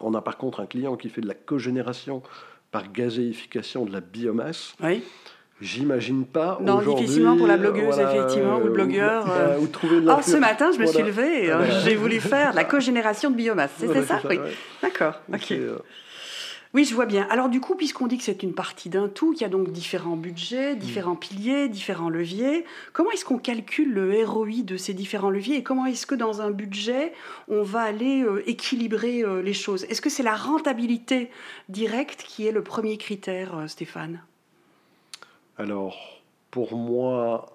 on 0.00 0.14
a 0.14 0.20
par 0.20 0.36
contre 0.36 0.60
un 0.60 0.66
client 0.66 0.96
qui 0.96 1.08
fait 1.08 1.20
de 1.20 1.28
la 1.28 1.34
cogénération 1.34 2.22
par 2.70 2.92
gazéification 2.92 3.84
de 3.84 3.92
la 3.92 4.00
biomasse. 4.00 4.74
Oui. 4.82 5.02
J'imagine 5.60 6.24
pas. 6.24 6.58
Non, 6.62 6.80
difficilement 6.80 7.36
pour 7.36 7.48
la 7.48 7.56
blogueuse, 7.56 7.94
voilà, 7.96 8.14
effectivement, 8.14 8.58
ou 8.58 8.64
le 8.64 8.70
euh, 8.70 8.74
blogueur, 8.74 9.26
Où, 9.26 9.30
euh. 9.30 9.58
où 9.58 9.66
trouver 9.66 10.00
de 10.00 10.08
Oh, 10.08 10.20
ce 10.22 10.36
matin, 10.36 10.70
je 10.72 10.78
me 10.78 10.86
suis 10.86 11.02
Voilà. 11.02 11.08
levée 11.08 11.44
et 11.46 11.50
euh, 11.50 11.56
Voilà. 11.56 11.80
j'ai 11.80 11.96
voulu 11.96 12.20
faire 12.20 12.52
de 12.52 12.56
la 12.56 12.64
cogénération 12.64 13.30
de 13.30 13.34
biomasse. 13.34 13.72
C'était 13.76 14.04
ça, 14.04 14.20
c'est 14.22 14.28
Oui. 14.28 14.38
ouais. 14.38 14.52
D'accord. 14.82 15.14
Ok. 15.32 15.52
Oui, 16.74 16.84
je 16.84 16.94
vois 16.94 17.06
bien. 17.06 17.26
Alors 17.30 17.48
du 17.48 17.60
coup, 17.60 17.74
puisqu'on 17.74 18.06
dit 18.06 18.18
que 18.18 18.24
c'est 18.24 18.42
une 18.42 18.52
partie 18.52 18.90
d'un 18.90 19.08
tout, 19.08 19.32
qu'il 19.32 19.42
y 19.42 19.44
a 19.44 19.48
donc 19.48 19.72
différents 19.72 20.16
budgets, 20.16 20.74
Mm. 20.74 20.78
différents 20.78 21.16
piliers, 21.16 21.68
différents 21.68 22.10
leviers, 22.10 22.64
comment 22.92 23.10
est-ce 23.10 23.24
qu'on 23.24 23.38
calcule 23.38 23.92
le 23.92 24.24
ROI 24.24 24.62
de 24.64 24.76
ces 24.76 24.92
différents 24.92 25.30
leviers 25.30 25.56
et 25.56 25.62
comment 25.62 25.86
est-ce 25.86 26.06
que 26.06 26.14
dans 26.14 26.42
un 26.42 26.50
budget, 26.50 27.12
on 27.48 27.62
va 27.62 27.80
aller 27.80 28.22
euh, 28.22 28.48
équilibrer 28.48 29.22
euh, 29.22 29.40
les 29.42 29.54
choses? 29.54 29.84
Est-ce 29.84 30.00
que 30.02 30.10
c'est 30.10 30.22
la 30.22 30.36
rentabilité 30.36 31.30
directe 31.70 32.22
qui 32.22 32.46
est 32.46 32.52
le 32.52 32.62
premier 32.62 32.98
critère, 32.98 33.56
euh, 33.56 33.66
Stéphane? 33.66 34.20
Alors, 35.56 36.22
pour 36.50 36.76
moi, 36.76 37.46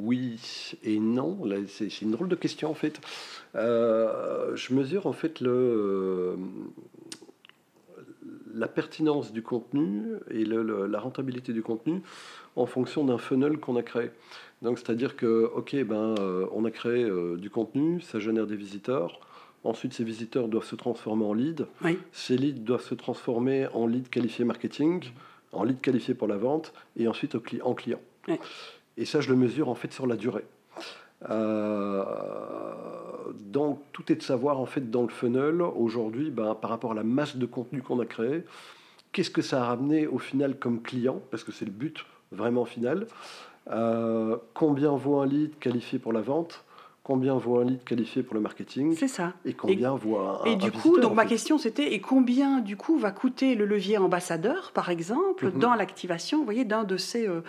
oui 0.00 0.38
et 0.82 0.98
non. 0.98 1.38
C'est 1.68 2.02
une 2.02 2.10
drôle 2.10 2.28
de 2.28 2.34
question 2.34 2.70
en 2.70 2.74
fait. 2.74 3.00
Euh, 3.54 4.54
je 4.56 4.74
mesure 4.74 5.06
en 5.06 5.12
fait 5.12 5.40
le, 5.40 6.36
la 8.62 8.68
pertinence 8.68 9.32
du 9.32 9.42
contenu 9.42 10.04
et 10.30 10.44
le- 10.44 10.62
le- 10.62 10.86
la 10.86 11.00
rentabilité 11.00 11.52
du 11.52 11.62
contenu 11.62 12.00
en 12.54 12.66
fonction 12.66 13.04
d'un 13.04 13.18
funnel 13.18 13.58
qu'on 13.58 13.76
a 13.76 13.82
créé. 13.82 14.10
Donc, 14.62 14.78
c'est-à-dire 14.78 15.16
que, 15.16 15.50
ok, 15.54 15.74
ben, 15.84 16.14
euh, 16.20 16.46
on 16.52 16.64
a 16.64 16.70
créé 16.70 17.02
euh, 17.02 17.36
du 17.36 17.50
contenu, 17.50 18.00
ça 18.00 18.20
génère 18.20 18.46
des 18.46 18.54
visiteurs. 18.56 19.18
Ensuite, 19.64 19.92
ces 19.94 20.04
visiteurs 20.04 20.46
doivent 20.48 20.64
se 20.74 20.76
transformer 20.76 21.24
en 21.24 21.34
leads. 21.34 21.64
Oui. 21.84 21.98
Ces 22.12 22.36
leads 22.36 22.60
doivent 22.60 22.84
se 22.92 22.94
transformer 22.94 23.66
en 23.74 23.86
leads 23.88 24.08
qualifiés 24.10 24.44
marketing, 24.44 25.04
en 25.52 25.64
leads 25.64 25.80
qualifiés 25.80 26.14
pour 26.14 26.28
la 26.28 26.36
vente, 26.36 26.72
et 26.96 27.08
ensuite 27.08 27.34
en 27.64 27.74
clients. 27.74 28.00
Ouais. 28.28 28.38
Et 28.96 29.04
ça, 29.04 29.20
je 29.20 29.28
le 29.30 29.36
mesure 29.36 29.68
en 29.68 29.74
fait 29.74 29.92
sur 29.92 30.06
la 30.06 30.16
durée. 30.16 30.44
Euh, 31.30 32.04
donc, 33.40 33.80
tout 33.92 34.10
est 34.12 34.16
de 34.16 34.22
savoir 34.22 34.60
en 34.60 34.66
fait 34.66 34.90
dans 34.90 35.02
le 35.02 35.08
funnel. 35.08 35.62
Aujourd'hui, 35.62 36.30
ben, 36.30 36.54
par 36.54 36.70
rapport 36.70 36.92
à 36.92 36.94
la 36.94 37.02
masse 37.04 37.36
de 37.36 37.46
contenu 37.46 37.82
qu'on 37.82 38.00
a 38.00 38.06
créé, 38.06 38.44
qu'est-ce 39.12 39.30
que 39.30 39.42
ça 39.42 39.62
a 39.62 39.66
ramené 39.66 40.06
au 40.06 40.18
final 40.18 40.58
comme 40.58 40.82
client, 40.82 41.20
parce 41.30 41.44
que 41.44 41.52
c'est 41.52 41.64
le 41.64 41.70
but 41.70 42.04
vraiment 42.30 42.64
final. 42.64 43.06
Euh, 43.70 44.36
combien 44.54 44.92
vaut 44.96 45.20
un 45.20 45.26
lead 45.26 45.58
qualifié 45.58 45.98
pour 45.98 46.12
la 46.12 46.20
vente? 46.20 46.64
Combien 47.04 47.36
vaut 47.36 47.58
un 47.58 47.64
lead 47.64 47.82
qualifié 47.82 48.22
pour 48.22 48.36
le 48.36 48.40
marketing 48.40 48.94
C'est 48.96 49.08
ça. 49.08 49.32
Et 49.44 49.54
combien 49.54 49.92
vaut 49.96 50.18
un, 50.18 50.44
Et 50.44 50.52
un 50.52 50.56
du 50.56 50.70
coup, 50.70 51.00
donc 51.00 51.14
ma 51.16 51.22
fait 51.24 51.30
question 51.30 51.58
c'était 51.58 51.94
et 51.94 52.00
combien 52.00 52.60
du 52.60 52.76
coup 52.76 52.96
va 52.96 53.10
coûter 53.10 53.56
le 53.56 53.64
levier 53.66 53.98
ambassadeur, 53.98 54.70
par 54.72 54.88
exemple, 54.88 55.46
Mhm. 55.46 55.58
dans 55.58 55.74
l'activation, 55.74 56.38
vous 56.38 56.44
voyez, 56.44 56.64
d'un 56.64 56.84
de 56.84 56.96
ces, 56.96 57.26
euh, 57.26 57.40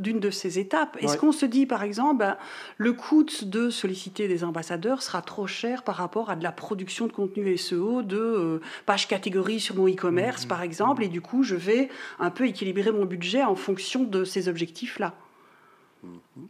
d'une 0.00 0.18
de 0.18 0.30
ces 0.30 0.58
étapes? 0.58 0.96
Est-ce 1.00 1.16
qu'on 1.16 1.30
se 1.30 1.46
dit, 1.46 1.66
par 1.66 1.84
exemple, 1.84 2.16
ben, 2.18 2.36
le 2.76 2.92
coût 2.94 3.24
de 3.42 3.70
solliciter 3.70 4.26
des 4.26 4.42
ambassadeurs 4.42 5.02
sera 5.02 5.22
trop 5.22 5.46
cher 5.46 5.84
par 5.84 5.94
rapport 5.94 6.28
à 6.28 6.34
de 6.34 6.42
la 6.42 6.50
production 6.50 7.06
de 7.06 7.12
contenu 7.12 7.56
SEO, 7.56 8.02
de 8.02 8.16
euh, 8.18 8.60
pages 8.86 9.06
catégories 9.06 9.60
sur 9.60 9.76
mon 9.76 9.86
e-commerce, 9.86 10.42
Mhm. 10.44 10.48
par 10.48 10.62
exemple, 10.62 11.04
et 11.04 11.08
du 11.08 11.20
coup, 11.20 11.44
je 11.44 11.54
vais 11.54 11.90
un 12.18 12.30
peu 12.30 12.44
équilibrer 12.48 12.90
mon 12.90 13.04
budget 13.04 13.44
en 13.44 13.54
fonction 13.54 14.02
de 14.02 14.24
ces 14.24 14.48
objectifs-là? 14.48 15.14
Mhm. 16.02 16.48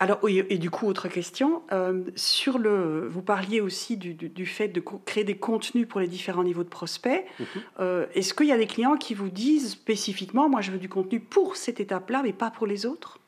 Alors, 0.00 0.18
oui, 0.22 0.42
et 0.50 0.58
du 0.58 0.70
coup, 0.70 0.86
autre 0.88 1.08
question. 1.08 1.62
euh, 1.72 2.02
sur 2.16 2.58
le, 2.58 3.06
vous 3.08 3.22
parliez 3.22 3.60
aussi 3.60 3.96
du, 3.96 4.12
du- 4.14 4.28
du 4.28 4.44
fait 4.44 4.68
de 4.68 4.82
créer 5.04 5.22
des 5.24 5.36
contenus 5.36 5.86
pour 5.86 6.00
les 6.00 6.08
différents 6.08 6.42
niveaux 6.42 6.64
de 6.64 6.68
prospects. 6.68 7.24
Mhm. 7.38 7.46
Euh, 7.80 8.06
Est-ce 8.14 8.34
qu'il 8.34 8.46
y 8.48 8.52
a 8.52 8.58
des 8.58 8.66
clients 8.66 8.96
qui 8.96 9.14
vous 9.14 9.28
disent 9.30 9.70
spécifiquement, 9.70 10.48
moi, 10.48 10.60
je 10.62 10.72
veux 10.72 10.78
du 10.78 10.88
contenu 10.88 11.20
pour 11.20 11.56
cette 11.56 11.78
étape-là, 11.80 12.22
mais 12.24 12.32
pas 12.32 12.50
pour 12.50 12.66
les 12.66 12.86
autres? 12.86 13.18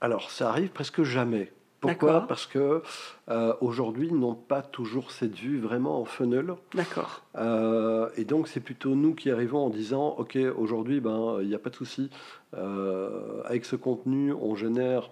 Alors, 0.00 0.30
ça 0.30 0.48
arrive 0.48 0.70
presque 0.70 1.02
jamais. 1.02 1.52
Pourquoi? 1.80 2.28
Parce 2.28 2.46
que 2.46 2.82
euh, 3.28 3.54
aujourd'hui, 3.60 4.06
ils 4.06 4.16
n'ont 4.16 4.36
pas 4.36 4.62
toujours 4.62 5.10
cette 5.10 5.34
vue 5.34 5.58
vraiment 5.58 6.00
en 6.00 6.04
funnel. 6.04 6.54
D'accord. 6.74 7.22
Euh, 7.36 8.08
et 8.16 8.24
donc, 8.24 8.46
c'est 8.46 8.60
plutôt 8.60 8.94
nous 8.94 9.14
qui 9.16 9.28
arrivons 9.32 9.66
en 9.66 9.70
disant 9.70 10.14
Ok, 10.18 10.38
aujourd'hui, 10.56 11.00
ben, 11.00 11.38
il 11.42 11.48
n'y 11.48 11.54
a 11.56 11.58
pas 11.58 11.70
de 11.70 11.74
souci. 11.74 12.08
Euh, 12.56 13.42
avec 13.44 13.64
ce 13.64 13.74
contenu, 13.74 14.32
on 14.32 14.54
génère 14.54 15.10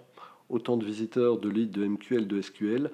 autant 0.51 0.77
de 0.77 0.85
visiteurs, 0.85 1.37
de 1.37 1.49
leads, 1.49 1.71
de 1.71 1.85
MQL, 1.85 2.27
de 2.27 2.41
SQL. 2.41 2.91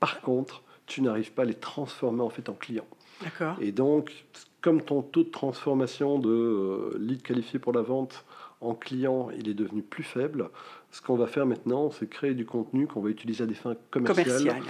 Par 0.00 0.20
contre, 0.20 0.62
tu 0.86 1.02
n'arrives 1.02 1.32
pas 1.32 1.42
à 1.42 1.44
les 1.44 1.54
transformer 1.54 2.22
en 2.22 2.30
fait 2.30 2.48
en 2.48 2.54
clients. 2.54 2.86
D'accord. 3.22 3.56
Et 3.60 3.72
donc, 3.72 4.24
comme 4.60 4.82
ton 4.82 5.02
taux 5.02 5.22
de 5.22 5.30
transformation 5.30 6.18
de 6.18 6.30
euh, 6.30 6.98
lead 6.98 7.22
qualifié 7.22 7.58
pour 7.58 7.72
la 7.72 7.82
vente 7.82 8.24
en 8.60 8.74
client, 8.74 9.28
il 9.38 9.48
est 9.48 9.54
devenu 9.54 9.82
plus 9.82 10.02
faible, 10.02 10.50
ce 10.90 11.02
qu'on 11.02 11.16
va 11.16 11.26
faire 11.26 11.46
maintenant, 11.46 11.90
c'est 11.90 12.08
créer 12.08 12.34
du 12.34 12.46
contenu 12.46 12.86
qu'on 12.86 13.00
va 13.00 13.10
utiliser 13.10 13.44
à 13.44 13.46
des 13.46 13.54
fins 13.54 13.76
commerciales. 13.90 14.26
Commercial. 14.26 14.62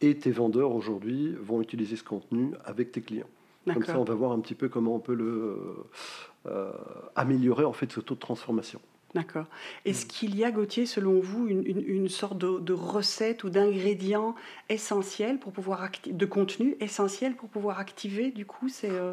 Et 0.00 0.16
tes 0.16 0.32
vendeurs 0.32 0.74
aujourd'hui 0.74 1.34
vont 1.40 1.60
utiliser 1.60 1.94
ce 1.94 2.02
contenu 2.02 2.52
avec 2.64 2.90
tes 2.90 3.00
clients. 3.00 3.28
Comme 3.72 3.84
ça, 3.84 4.00
on 4.00 4.04
va 4.04 4.14
voir 4.14 4.32
un 4.32 4.40
petit 4.40 4.56
peu 4.56 4.68
comment 4.68 4.96
on 4.96 4.98
peut 4.98 5.14
le 5.14 5.56
euh, 6.46 6.72
améliorer 7.14 7.64
en 7.64 7.72
fait 7.72 7.92
ce 7.92 8.00
taux 8.00 8.14
de 8.14 8.20
transformation. 8.20 8.80
D'accord. 9.14 9.44
Est-ce 9.84 10.06
qu'il 10.06 10.36
y 10.36 10.44
a, 10.44 10.50
Gauthier, 10.50 10.86
selon 10.86 11.20
vous, 11.20 11.46
une, 11.46 11.66
une- 11.66 11.84
une 11.86 12.08
sorte 12.08 12.38
de, 12.38 12.58
de 12.60 12.72
recette 12.72 13.44
ou 13.44 13.50
d'ingrédient 13.50 14.34
essentiel 14.70 15.38
pour 15.38 15.52
pouvoir 15.52 15.84
acti- 15.84 16.16
de 16.16 16.24
contenu 16.26 16.76
essentiel 16.80 17.34
pour 17.34 17.50
pouvoir 17.50 17.78
activer 17.78 18.30
Du 18.30 18.46
coup, 18.46 18.70
c'est 18.70 18.90
euh, 18.90 19.12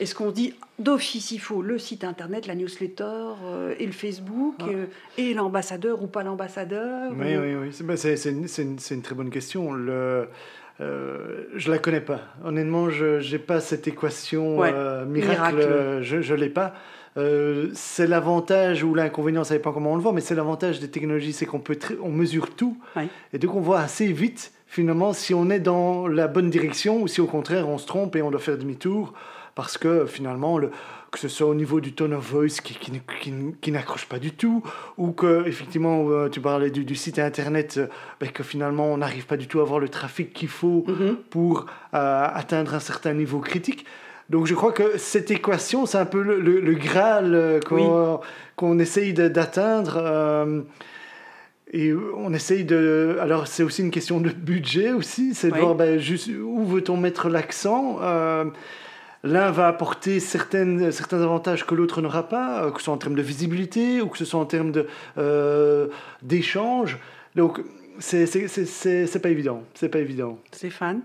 est-ce 0.00 0.14
qu'on 0.16 0.32
dit 0.32 0.54
d'office 0.80 1.30
il 1.30 1.38
faut 1.38 1.62
le 1.62 1.78
site 1.78 2.02
internet, 2.02 2.48
la 2.48 2.56
newsletter 2.56 3.04
euh, 3.44 3.74
et 3.78 3.86
le 3.86 3.92
Facebook 3.92 4.56
Ah. 4.60 4.64
euh, 4.70 4.86
et 5.18 5.34
l'ambassadeur 5.34 6.02
ou 6.02 6.08
pas 6.08 6.24
l'ambassadeur 6.24 7.12
Oui, 7.16 7.36
ou- 7.36 7.40
oui, 7.42 7.54
oui. 7.54 7.68
C'est 7.72 7.84
ben, 7.86 7.96
c'est- 7.96 8.16
c'est 8.16 8.30
une, 8.30 8.48
c'est 8.48 8.94
une- 8.94 9.02
très 9.02 9.14
bonne 9.14 9.30
question. 9.30 9.72
Le, 9.72 10.28
euh, 10.80 11.44
je 11.54 11.70
la 11.70 11.78
connais 11.78 12.00
pas. 12.00 12.20
Honnêtement, 12.44 12.90
je 12.90 13.30
n'ai 13.32 13.38
pas 13.38 13.60
cette 13.60 13.86
équation 13.86 14.58
Ouais, 14.58 14.72
euh, 14.74 15.04
miracle. 15.06 15.56
miracle. 15.56 16.02
Je 16.02 16.32
ne 16.32 16.38
l'ai 16.38 16.50
pas. 16.50 16.74
Euh, 17.16 17.70
c'est 17.74 18.06
l'avantage 18.06 18.82
ou 18.84 18.94
l'inconvénient, 18.94 19.42
ça 19.44 19.54
dépend 19.54 19.72
comment 19.72 19.92
on 19.92 19.96
le 19.96 20.02
voit, 20.02 20.12
mais 20.12 20.20
c'est 20.20 20.34
l'avantage 20.34 20.80
des 20.80 20.90
technologies, 20.90 21.32
c'est 21.32 21.46
qu'on 21.46 21.60
peut 21.60 21.78
on 22.02 22.10
mesure 22.10 22.50
tout. 22.54 22.76
Et 23.32 23.38
donc 23.38 23.54
on 23.54 23.60
voit 23.60 23.80
assez 23.80 24.06
vite, 24.12 24.52
finalement, 24.66 25.12
si 25.12 25.32
on 25.34 25.48
est 25.50 25.60
dans 25.60 26.06
la 26.08 26.28
bonne 26.28 26.50
direction 26.50 27.00
ou 27.00 27.08
si 27.08 27.20
au 27.20 27.26
contraire 27.26 27.68
on 27.68 27.78
se 27.78 27.86
trompe 27.86 28.16
et 28.16 28.22
on 28.22 28.30
doit 28.30 28.40
faire 28.40 28.58
demi-tour. 28.58 29.14
Parce 29.54 29.78
que 29.78 30.04
finalement, 30.04 30.58
le, 30.58 30.70
que 31.10 31.18
ce 31.18 31.28
soit 31.28 31.46
au 31.46 31.54
niveau 31.54 31.80
du 31.80 31.94
tone 31.94 32.12
of 32.12 32.30
voice 32.30 32.60
qui, 32.62 32.74
qui, 32.74 32.92
qui- 33.22 33.32
qui 33.62 33.72
n'accroche 33.72 34.04
pas 34.04 34.18
du 34.18 34.32
tout, 34.32 34.62
ou 34.98 35.12
que 35.12 35.46
effectivement, 35.48 36.04
euh, 36.10 36.28
tu 36.28 36.42
parlais 36.42 36.70
du, 36.70 36.84
du 36.84 36.94
site 36.94 37.18
internet, 37.18 37.76
euh, 37.78 37.86
ben, 38.20 38.28
que 38.28 38.42
finalement 38.42 38.92
on 38.92 38.98
n'arrive 38.98 39.24
pas 39.24 39.38
du 39.38 39.46
tout 39.46 39.60
à 39.60 39.62
avoir 39.62 39.80
le 39.80 39.88
trafic 39.88 40.34
qu'il 40.34 40.48
faut 40.48 40.84
Mhm. 40.86 41.16
pour 41.30 41.64
euh, 41.94 42.26
atteindre 42.34 42.74
un 42.74 42.80
certain 42.80 43.14
niveau 43.14 43.38
critique. 43.40 43.86
Donc 44.30 44.46
je 44.46 44.54
crois 44.54 44.72
que 44.72 44.98
cette 44.98 45.30
équation, 45.30 45.86
c'est 45.86 45.98
un 45.98 46.06
peu 46.06 46.20
le, 46.22 46.40
le- 46.40 46.60
le 46.60 46.74
Graal 46.74 47.34
euh, 47.34 47.60
qu'on 47.60 48.20
qu'on 48.56 48.78
essaye 48.78 49.12
de- 49.14 49.28
d'atteindre. 49.28 49.96
euh, 49.98 50.62
et 51.72 51.92
on 51.92 52.32
essaye 52.32 52.64
de... 52.64 53.18
Alors 53.20 53.48
c'est 53.48 53.62
aussi 53.64 53.82
une 53.82 53.90
question 53.90 54.20
de 54.20 54.30
budget 54.30 54.92
aussi, 54.92 55.34
c'est 55.34 55.48
de 55.48 55.54
Oui. 55.54 55.60
voir 55.60 55.74
ben, 55.74 55.98
juste 55.98 56.28
où 56.28 56.64
veut-on 56.64 56.96
mettre 56.96 57.28
l'accent. 57.28 57.98
Euh, 58.02 58.44
L'un 59.24 59.50
va 59.50 59.66
apporter 59.66 60.20
certaines, 60.20 60.92
certains 60.92 61.20
avantages 61.20 61.66
que 61.66 61.74
l'autre 61.74 62.00
n'aura 62.00 62.28
pas, 62.28 62.70
que 62.70 62.78
ce 62.78 62.84
soit 62.84 62.94
en 62.94 62.98
termes 62.98 63.16
de 63.16 63.22
visibilité 63.22 64.00
ou 64.00 64.06
que 64.08 64.18
ce 64.18 64.24
soit 64.24 64.38
en 64.38 64.44
termes 64.44 64.70
de, 64.70 64.86
euh, 65.18 65.88
d'échange. 66.22 66.98
Donc 67.34 67.60
c'est 67.98 68.26
c'est- 68.26 68.46
c'est- 68.46 68.66
c'est- 68.66 69.06
c'est 69.08 69.18
pas 69.18 69.30
évident, 69.30 69.64
c'est 69.74 69.88
pas 69.88 69.98
évident. 69.98 70.38
Stéphane? 70.52 71.00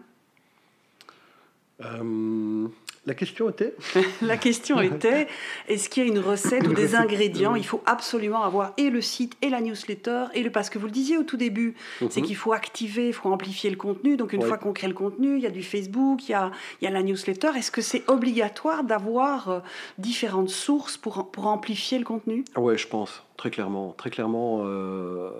Euh, 1.83 2.67
La 3.07 3.15
question 3.15 3.49
était 3.49 3.73
La 4.21 4.37
question 4.37 4.79
était 4.79 5.27
est-ce 5.67 5.89
qu'il 5.89 6.03
y 6.03 6.05
a 6.05 6.09
une 6.09 6.19
recette 6.19 6.67
ou 6.67 6.73
des 6.73 6.93
ingrédients? 6.93 7.55
Il 7.55 7.65
faut 7.65 7.81
absolument 7.87 8.43
avoir 8.43 8.73
et 8.77 8.91
le 8.91 9.01
site 9.01 9.35
et 9.41 9.49
la 9.49 9.59
newsletter 9.59 10.25
et 10.35 10.43
le 10.43 10.51
parce 10.51 10.69
que 10.69 10.77
vous 10.77 10.85
le 10.85 10.91
disiez 10.91 11.17
au 11.17 11.23
tout 11.23 11.35
début, 11.37 11.73
c'est 12.11 12.17
Mhm. 12.21 12.27
qu'il 12.27 12.35
faut 12.35 12.53
activer, 12.53 13.07
il 13.07 13.13
faut 13.13 13.29
amplifier 13.29 13.71
le 13.71 13.75
contenu. 13.75 14.17
Donc 14.17 14.33
une 14.33 14.41
Ouais. 14.43 14.47
fois 14.47 14.59
qu'on 14.59 14.71
crée 14.71 14.87
le 14.87 14.93
contenu, 14.93 15.35
il 15.37 15.41
y 15.41 15.47
a 15.47 15.49
du 15.49 15.63
Facebook, 15.63 16.29
il 16.29 16.33
y 16.33 16.35
a, 16.35 16.51
il 16.79 16.85
y 16.85 16.87
a 16.87 16.91
la 16.91 17.01
newsletter. 17.01 17.49
Est-ce 17.57 17.71
que 17.71 17.81
c'est 17.81 18.07
obligatoire 18.07 18.83
d'avoir 18.83 19.49
euh, 19.49 19.59
différentes 19.97 20.49
sources 20.49 20.95
pour, 20.97 21.31
pour 21.31 21.47
amplifier 21.47 21.97
le 21.97 22.05
contenu? 22.05 22.45
Ouais, 22.55 22.77
je 22.77 22.87
pense, 22.87 23.23
très 23.35 23.49
clairement. 23.49 23.93
Très 23.97 24.11
clairement, 24.11 24.61
euh, 24.65 25.31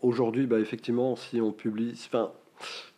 aujourd'hui, 0.00 0.46
bah, 0.46 0.60
effectivement, 0.60 1.16
si 1.16 1.40
on 1.40 1.50
publie. 1.50 1.92
Enfin, 2.06 2.30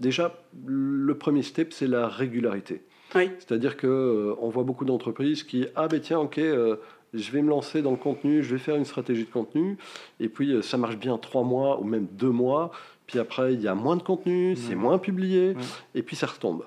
déjà, 0.00 0.34
le 0.66 1.16
premier 1.16 1.42
step, 1.42 1.72
c'est 1.72 1.86
la 1.86 2.08
régularité. 2.08 2.82
Oui. 3.14 3.30
C'est-à-dire 3.38 3.76
que 3.76 3.86
euh, 3.86 4.34
on 4.40 4.48
voit 4.48 4.64
beaucoup 4.64 4.84
d'entreprises 4.84 5.42
qui 5.42 5.66
ah 5.76 5.88
ben 5.88 6.00
tiens 6.00 6.18
ok 6.20 6.38
euh, 6.38 6.76
je 7.12 7.30
vais 7.30 7.42
me 7.42 7.48
lancer 7.48 7.80
dans 7.80 7.92
le 7.92 7.96
contenu, 7.96 8.42
je 8.42 8.54
vais 8.54 8.58
faire 8.60 8.74
une 8.74 8.84
stratégie 8.84 9.24
de 9.24 9.30
contenu 9.30 9.78
et 10.20 10.28
puis 10.28 10.52
euh, 10.52 10.62
ça 10.62 10.76
marche 10.76 10.96
bien 10.96 11.16
trois 11.16 11.44
mois 11.44 11.80
ou 11.80 11.84
même 11.84 12.06
deux 12.10 12.30
mois, 12.30 12.72
puis 13.06 13.18
après 13.20 13.54
il 13.54 13.60
y 13.60 13.68
a 13.68 13.74
moins 13.74 13.96
de 13.96 14.02
contenu, 14.02 14.56
c'est 14.56 14.74
moins 14.74 14.98
publié 14.98 15.56
et 15.94 16.02
puis 16.02 16.16
ça 16.16 16.26
retombe. 16.26 16.64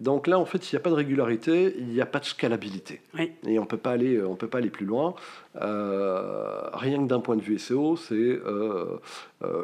Donc 0.00 0.26
là 0.26 0.40
en 0.40 0.44
fait 0.44 0.64
s'il 0.64 0.76
n'y 0.76 0.80
a 0.80 0.82
pas 0.82 0.90
de 0.90 0.96
régularité, 0.96 1.76
il 1.78 1.86
n'y 1.86 2.00
a 2.00 2.06
pas 2.06 2.18
de 2.18 2.24
scalabilité 2.24 3.00
Oui. 3.16 3.30
et 3.46 3.60
on 3.60 3.66
peut 3.66 3.76
pas 3.76 3.92
aller 3.92 4.20
on 4.20 4.34
peut 4.34 4.48
pas 4.48 4.58
aller 4.58 4.70
plus 4.70 4.86
loin. 4.86 5.14
Euh, 5.60 6.62
rien 6.72 7.04
que 7.04 7.08
d'un 7.08 7.20
point 7.20 7.36
de 7.36 7.42
vue 7.42 7.60
SEO, 7.60 7.94
c'est 7.96 8.14
euh, 8.14 8.98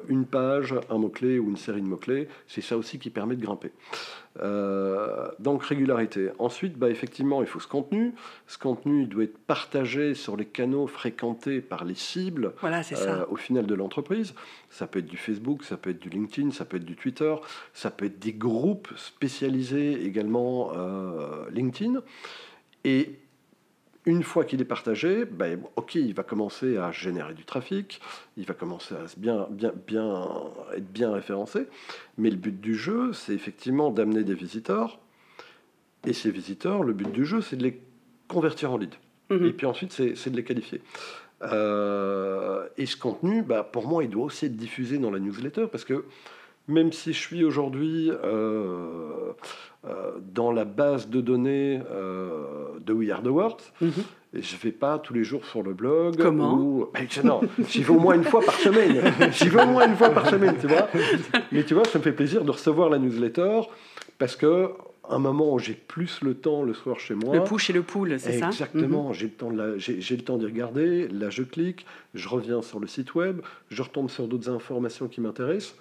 une 0.09 0.27
page, 0.27 0.73
un 0.89 0.99
mot 0.99 1.09
clé 1.09 1.41
ou 1.41 1.49
une 1.49 1.57
série 1.57 1.81
de 1.81 1.87
mots 1.87 1.97
clés, 1.97 2.29
c'est 2.47 2.61
ça 2.61 2.77
aussi 2.77 3.01
qui 3.01 3.11
permet 3.11 3.35
de 3.35 3.43
grimper. 3.43 3.73
Euh, 4.43 5.29
donc 5.39 5.65
régularité. 5.65 6.31
Ensuite, 6.39 6.79
bah, 6.79 6.89
effectivement, 6.89 7.43
il 7.43 7.47
faut 7.47 7.61
ce 7.61 7.67
contenu. 7.69 8.15
Ce 8.47 8.59
contenu 8.59 9.03
il 9.03 9.09
doit 9.09 9.25
être 9.25 9.39
partagé 9.39 10.15
sur 10.15 10.37
les 10.37 10.47
canaux 10.47 10.87
fréquentés 10.87 11.61
par 11.61 11.85
les 11.85 11.95
cibles 11.95 12.55
Voilà, 12.61 12.83
c'est 12.83 12.97
euh, 12.97 13.21
ça. 13.21 13.31
au 13.31 13.37
final 13.37 13.67
de 13.67 13.75
l'entreprise. 13.75 14.35
Ça 14.71 14.87
peut 14.87 15.01
être 15.01 15.07
du 15.07 15.17
Facebook, 15.17 15.65
ça 15.65 15.77
peut 15.77 15.91
être 15.91 16.01
du 16.01 16.09
LinkedIn, 16.09 16.53
ça 16.53 16.65
peut 16.65 16.79
être 16.79 16.85
du 16.85 16.97
Twitter, 16.97 17.35
ça 17.75 17.91
peut 17.91 18.07
être 18.07 18.19
des 18.19 18.33
groupes 18.33 18.89
spécialisés 18.97 20.05
également 20.05 20.73
euh, 20.75 21.45
LinkedIn. 21.51 22.01
Et 22.85 23.19
une 24.07 24.23
fois 24.23 24.45
qu'il 24.45 24.61
est 24.61 24.67
partagé, 24.67 25.25
ben, 25.25 25.61
ok, 25.77 25.95
il 25.97 26.15
va 26.15 26.23
commencer 26.23 26.79
à 26.79 26.91
générer 26.91 27.35
du 27.35 27.45
trafic, 27.45 28.01
il 28.37 28.47
va 28.47 28.55
commencer 28.55 28.95
à 28.95 29.05
bien, 29.19 29.47
bien, 29.51 29.73
bien, 29.87 30.27
être 30.75 30.91
bien 30.91 31.13
référencé. 31.13 31.67
Mais 32.17 32.31
le 32.31 32.37
but 32.37 32.59
du 32.59 32.75
jeu, 32.75 33.13
c'est 33.13 33.35
effectivement 33.35 33.91
d'amener 33.91 34.25
des 34.25 34.35
visiteurs. 34.35 34.99
Et 36.07 36.15
ces 36.15 36.31
visiteurs, 36.31 36.83
le 36.83 36.95
but 36.95 37.13
du 37.13 37.27
jeu, 37.27 37.43
c'est 37.43 37.57
de 37.57 37.63
les 37.63 37.81
convertir 38.27 38.73
en 38.73 38.79
lead. 38.79 38.95
Mhm. 39.29 39.47
Et 39.47 39.53
puis 39.53 39.67
ensuite, 39.67 39.93
c'est 39.93 40.15
c'est 40.17 40.31
de 40.31 40.37
les 40.37 40.45
qualifier. 40.45 40.81
Euh, 41.43 42.67
et 42.77 42.87
ce 42.87 42.97
contenu, 42.97 43.43
bah, 43.43 43.63
pour 43.63 43.87
moi, 43.87 44.05
il 44.05 44.11
doit 44.11 44.25
aussi 44.25 44.47
être 44.47 44.57
diffusé 44.57 44.99
dans 44.99 45.11
la 45.11 45.19
newsletter 45.19 45.67
parce 45.71 45.85
que 45.85 46.05
même 46.71 46.93
si 46.93 47.13
je 47.13 47.19
suis 47.19 47.45
aujourd'hui 47.45 48.11
euh, 48.11 49.33
euh, 49.87 50.13
dans 50.35 50.53
la 50.53 50.65
base 50.65 51.09
de 51.09 51.21
données 51.21 51.81
euh, 51.91 52.45
de 52.85 52.93
We 52.93 53.11
Are 53.11 53.23
the 53.23 53.27
World, 53.29 53.57
Mhm. 53.81 53.91
et 54.35 54.43
je 54.43 54.57
vais 54.57 54.73
pas 54.73 54.99
tous 54.99 55.13
les 55.15 55.25
jours 55.25 55.45
sur 55.47 55.63
le 55.63 55.75
blog. 55.75 56.17
Comment 56.19 56.55
ou- 56.55 56.89
Non, 57.25 57.41
j'y 57.69 57.83
vais 57.83 57.91
au 57.91 57.99
moins 57.99 58.15
une 58.15 58.25
fois 58.25 58.41
par 58.43 58.55
semaine. 58.55 59.03
J'y 59.33 59.49
vais 59.49 59.63
au 59.63 59.67
moins 59.67 59.87
une 59.87 59.97
fois 59.97 60.11
par 60.11 60.29
semaine, 60.29 60.57
tu 60.61 60.67
vois. 60.67 60.89
Mais 61.53 61.65
tu 61.65 61.75
vois, 61.75 61.85
ça 61.85 61.99
me 61.99 62.05
fait 62.05 62.13
plaisir 62.13 62.45
de 62.45 62.51
recevoir 62.51 62.89
la 62.91 62.99
newsletter 62.99 63.63
parce 64.19 64.37
que 64.37 64.71
un 65.13 65.19
moment 65.19 65.55
où 65.55 65.59
j'ai 65.59 65.73
plus 65.75 66.21
le 66.23 66.35
temps 66.35 66.63
le 66.63 66.73
soir 66.73 67.01
chez 67.01 67.15
moi. 67.15 67.35
Le 67.35 67.43
push 67.43 67.69
et 67.71 67.73
le 67.73 67.83
pull, 67.83 68.15
c'est 68.21 68.39
ça? 68.39 68.47
Exactement, 68.49 69.13
j'ai 69.13 69.27
le 69.27 69.33
temps 69.33 69.51
de 69.51 69.57
la- 69.59 69.77
j'ai 69.79 70.01
j'ai 70.01 70.17
le 70.17 70.23
temps 70.23 70.37
d'y 70.37 70.45
regarder. 70.47 71.09
Là, 71.09 71.31
je 71.31 71.43
clique, 71.43 71.85
je 72.15 72.29
reviens 72.29 72.63
sur 72.63 72.79
le 72.79 72.87
site 72.87 73.15
web, 73.17 73.41
je 73.71 73.83
retombe 73.83 74.09
sur 74.09 74.29
d'autres 74.29 74.49
informations 74.51 75.09
qui 75.09 75.21
m'intéressent. 75.21 75.75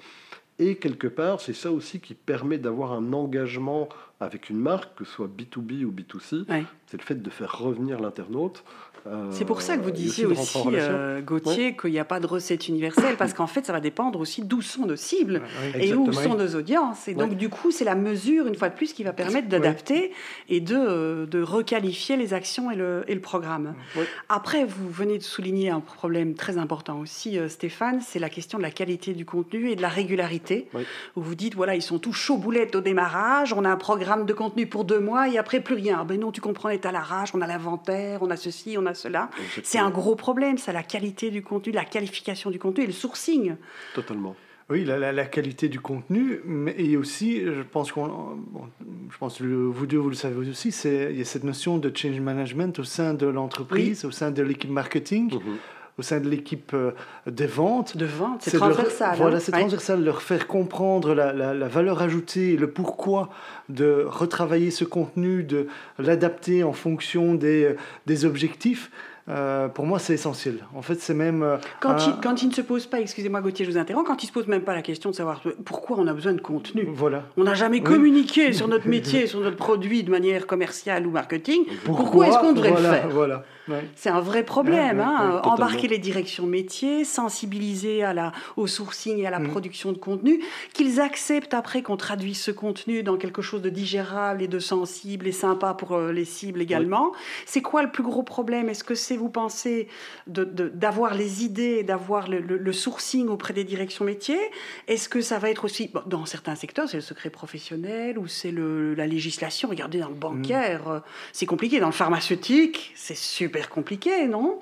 Et 0.60 0.76
quelque 0.76 1.08
part, 1.08 1.40
c'est 1.40 1.54
ça 1.54 1.72
aussi 1.72 2.02
qui 2.02 2.14
permet 2.14 2.58
d'avoir 2.58 2.92
un 2.92 3.14
engagement 3.14 3.88
avec 4.20 4.50
une 4.50 4.58
marque, 4.60 4.94
que 4.98 5.06
ce 5.06 5.12
soit 5.12 5.28
B2B 5.28 5.86
ou 5.86 5.92
B2C. 5.92 6.50
Ouais. 6.50 6.66
C'est 6.88 6.98
le 6.98 7.04
fait 7.04 7.16
de 7.16 7.30
faire 7.30 7.58
revenir 7.58 8.02
l'internaute. 8.02 8.66
Euh, 9.08 9.28
C'est 9.32 9.46
pour 9.46 9.62
ça 9.62 9.78
que 9.78 9.84
vous 9.84 9.92
disiez 9.92 10.26
aussi, 10.26 10.60
euh, 10.74 11.22
Gauthier, 11.22 11.76
qu'il 11.76 11.92
n'y 11.92 12.00
a 12.00 12.06
pas 12.06 12.20
de 12.20 12.28
recette 12.28 12.68
universelle, 12.68 13.16
parce 13.18 13.34
qu'en 13.34 13.48
fait, 13.48 13.66
ça 13.66 13.74
va 13.74 13.80
dépendre 13.80 14.20
aussi 14.20 14.42
d'où 14.44 14.62
sont 14.62 14.86
nos 14.86 14.96
cibles 14.96 15.42
Oui. 15.76 15.82
et 15.88 15.94
où 15.94 16.12
sont 16.12 16.36
nos 16.36 16.56
audiences. 16.56 17.08
Et 17.08 17.14
donc, 17.14 17.30
Ouais. 17.32 17.36
du 17.36 17.50
coup, 17.50 17.72
c'est 17.72 17.86
la 17.86 17.96
mesure, 17.96 18.48
une 18.48 18.56
fois 18.56 18.70
de 18.70 18.76
plus, 18.76 18.94
qui 18.94 19.04
va 19.04 19.14
permettre 19.14 19.48
d'adapter 19.48 20.12
et 20.50 20.60
de, 20.60 20.76
euh, 20.76 21.26
de 21.26 21.42
requalifier 21.42 22.18
les 22.18 22.34
actions 22.34 22.72
et 22.72 22.76
le, 22.76 23.04
et 23.08 23.14
le 23.16 23.22
programme. 23.22 23.76
Ouais. 23.96 24.06
Après, 24.30 24.66
vous 24.66 24.90
venez 24.90 25.18
de 25.18 25.24
souligner 25.24 25.70
un 25.70 25.80
problème 25.80 26.34
très 26.36 26.58
important 26.58 27.00
aussi, 27.00 27.38
Stéphane, 27.48 28.02
c'est 28.02 28.20
la 28.20 28.30
question 28.30 28.58
de 28.58 28.64
la 28.64 28.72
qualité 28.72 29.14
du 29.14 29.26
contenu 29.26 29.70
et 29.70 29.76
de 29.76 29.82
la 29.82 29.90
régularité. 29.90 30.68
Où 31.16 31.22
vous 31.22 31.36
dites, 31.36 31.56
voilà, 31.56 31.76
ils 31.76 31.82
sont 31.82 32.00
tous 32.00 32.14
chauds 32.14 32.38
boulettes 32.38 32.76
au 32.76 32.82
démarrage, 32.82 33.54
on 33.54 33.66
a 33.66 33.70
un 33.70 33.78
programme 33.78 34.26
de 34.26 34.34
contenu 34.34 34.68
pour 34.68 34.84
deux 34.86 35.00
mois 35.00 35.28
et 35.30 35.38
après 35.38 35.60
plus 35.60 35.76
rien. 35.76 36.04
Ben 36.06 36.20
non, 36.20 36.32
tu 36.32 36.42
comprends, 36.42 36.70
on 36.70 36.72
est 36.72 36.86
à 36.86 36.92
l'arrache, 36.92 37.30
on 37.34 37.42
a 37.42 37.48
l'inventaire, 37.48 38.20
on 38.22 38.30
a 38.30 38.36
ceci, 38.38 38.76
on 38.78 38.86
a 38.86 38.89
cela. 38.94 39.30
C'est 39.64 39.80
un 39.80 39.90
gros 39.90 40.16
problème, 40.16 40.58
ça, 40.58 40.72
la 40.74 40.84
qualité 40.84 41.30
du 41.32 41.42
contenu, 41.42 41.72
la 41.74 41.86
qualification 41.86 42.52
du 42.52 42.60
contenu 42.60 42.84
et 42.84 42.88
le 42.88 42.94
sourcing. 42.94 43.56
Totalement. 43.94 44.36
Oui, 44.72 44.86
la, 44.86 45.00
la- 45.00 45.12
la 45.12 45.26
qualité 45.26 45.68
du 45.68 45.80
contenu, 45.80 46.42
mais 46.46 46.76
et 46.78 46.96
aussi, 46.96 47.42
je 47.44 47.64
pense 47.64 47.92
qu'on, 47.92 48.06
bon, 48.08 48.70
je 49.10 49.18
pense 49.18 49.40
que 49.40 49.44
vous 49.44 49.86
deux 49.88 49.98
vous 49.98 50.10
le 50.10 50.16
savez 50.16 50.48
aussi, 50.48 50.72
c'est 50.72 51.08
il 51.12 51.18
y 51.18 51.22
a 51.22 51.26
cette 51.26 51.44
notion 51.44 51.80
de 51.80 51.92
change 51.96 52.20
management 52.20 52.78
au 52.78 52.84
sein 52.84 53.16
de 53.16 53.26
l'entreprise, 53.26 54.06
au 54.06 54.12
sein 54.12 54.30
de 54.30 54.44
l'équipe 54.44 54.70
marketing, 54.70 55.34
Mhm. 55.34 55.58
Au 56.00 56.02
sein 56.02 56.20
de 56.20 56.30
l'équipe 56.30 56.72
euh, 56.74 56.92
des 57.28 57.46
ventes. 57.46 57.98
De 57.98 58.06
vente, 58.06 58.42
c'est 58.44 58.54
leur- 58.54 58.70
transversal. 58.72 59.18
voilà, 59.18 59.36
hein. 59.36 59.40
c'est 59.40 59.54
Ouais. 59.54 59.60
transversal, 59.60 60.04
leur 60.04 60.22
faire 60.22 60.48
comprendre 60.48 61.14
la, 61.14 61.34
la- 61.34 61.54
la 61.54 61.68
valeur 61.68 62.02
ajoutée, 62.02 62.56
le 62.58 62.72
pourquoi 62.72 63.30
de 63.68 64.06
retravailler 64.08 64.72
ce 64.72 64.86
contenu, 64.86 65.44
de 65.44 65.68
l'adapter 66.00 66.64
en 66.64 66.74
fonction 66.74 67.36
des, 67.36 67.66
euh, 67.66 67.76
des 68.08 68.26
objectifs. 68.26 68.90
Euh, 69.30 69.68
pour 69.68 69.86
moi, 69.86 70.00
c'est 70.00 70.14
essentiel. 70.14 70.66
En 70.76 70.82
fait, 70.82 71.00
c'est 71.00 71.14
même. 71.14 71.44
euh, 71.44 71.58
Quand, 71.80 71.92
un- 71.92 71.98
il, 72.00 72.14
quand 72.22 72.42
il 72.42 72.50
ne 72.50 72.54
se 72.54 72.62
pose 72.62 72.88
pas, 72.88 73.00
excusez-moi 73.00 73.42
Gauthier, 73.42 73.66
je 73.66 73.72
vous 73.72 73.78
interromps, 73.78 74.08
quand 74.08 74.22
il 74.24 74.26
ne 74.26 74.30
se 74.30 74.34
pose 74.34 74.48
même 74.48 74.62
pas 74.64 74.74
la 74.74 74.82
question 74.82 75.10
de 75.12 75.16
savoir 75.16 75.42
pourquoi 75.66 75.98
on 76.00 76.08
a 76.08 76.14
besoin 76.14 76.34
de 76.34 76.42
contenu. 76.42 76.88
Voilà. 76.94 77.24
On 77.38 77.44
n'a 77.44 77.54
jamais 77.54 77.78
Oui. 77.78 77.84
communiqué 77.84 78.54
sur 78.54 78.68
notre 78.70 78.88
métier, 78.88 79.28
sur 79.28 79.40
notre 79.40 79.58
produit 79.58 80.04
de 80.04 80.12
manière 80.12 80.48
commerciale 80.48 81.06
ou 81.06 81.12
marketing. 81.12 81.64
Pourquoi, 81.86 82.04
Pourquoi, 82.06 82.28
est-ce 82.28 82.40
qu'on 82.40 82.54
devrait 82.54 82.72
voilà, 82.72 82.90
le 82.90 82.96
faire 82.96 83.10
Voilà. 83.10 83.44
ouais. 83.68 83.84
C'est 83.96 84.10
un 84.10 84.20
vrai 84.22 84.44
problème. 84.44 84.98
Ouais, 85.00 85.04
ouais, 85.06 85.12
hein. 85.20 85.42
Embarquer 85.44 85.88
les 85.88 86.00
directions 86.00 86.46
métiers, 86.48 87.04
sensibiliser 87.04 88.04
à 88.04 88.14
la, 88.14 88.32
au 88.58 88.68
sourcing 88.68 89.18
et 89.20 89.28
à 89.28 89.30
la 89.32 89.40
Mm. 89.40 89.48
production 89.50 89.92
de 89.92 89.98
contenu, 89.98 90.42
qu'ils 90.74 91.00
acceptent 91.00 91.54
après 91.54 91.82
qu'on 91.84 91.96
traduise 91.98 92.42
ce 92.42 92.52
contenu 92.52 93.04
dans 93.04 93.16
quelque 93.18 93.42
chose 93.42 93.62
de 93.62 93.70
digérable 93.70 94.42
et 94.42 94.48
de 94.48 94.60
sensible 94.60 95.28
et 95.28 95.32
sympa 95.32 95.74
pour 95.74 95.94
euh, 95.94 96.12
les 96.12 96.26
cibles 96.26 96.62
également. 96.62 97.12
C'est 97.46 97.62
quoi 97.62 97.84
le 97.84 97.92
plus 97.92 98.04
gros 98.04 98.24
problème? 98.24 98.68
Est-ce 98.70 98.84
que 98.84 98.96
c'est, 98.96 99.18
vous 99.20 99.30
pensez, 99.30 99.88
d'avoir 100.28 101.14
les 101.14 101.44
idées, 101.44 101.84
d'avoir 101.84 102.28
le, 102.30 102.40
le- 102.40 102.58
le 102.58 102.74
sourcing 102.74 103.28
auprès 103.28 103.54
des 103.54 103.64
directions 103.64 104.06
métiers 104.06 104.40
Est-ce 104.88 105.10
que 105.10 105.22
ça 105.22 105.38
va 105.40 105.50
être 105.50 105.66
aussi, 105.66 105.90
bon, 105.94 106.02
dans 106.08 106.26
certains 106.26 106.56
secteurs, 106.56 106.88
c'est 106.90 106.98
le 106.98 107.02
secret 107.02 107.30
professionnel 107.30 108.18
ou 108.18 108.28
c'est 108.28 108.52
la 108.54 109.06
législation? 109.08 109.70
Regardez, 109.70 110.00
dans 110.00 110.10
le 110.10 110.16
bancaire, 110.16 110.88
euh, 110.90 111.00
c'est 111.34 111.46
compliqué. 111.46 111.80
Dans 111.80 111.88
le 111.88 111.92
pharmaceutique, 111.94 112.92
c'est 112.96 113.18
super 113.18 113.70
compliqué, 113.70 114.28
non? 114.28 114.60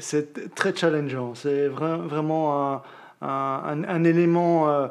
C'est 0.00 0.54
très 0.54 0.74
challengeant. 0.74 1.34
C'est 1.34 1.68
vra- 1.68 2.00
vraiment 2.00 2.72
un, 2.72 2.82
un- 3.22 3.28
un- 3.72 3.84
un 3.84 4.04
élément 4.04 4.68
euh, 4.70 4.86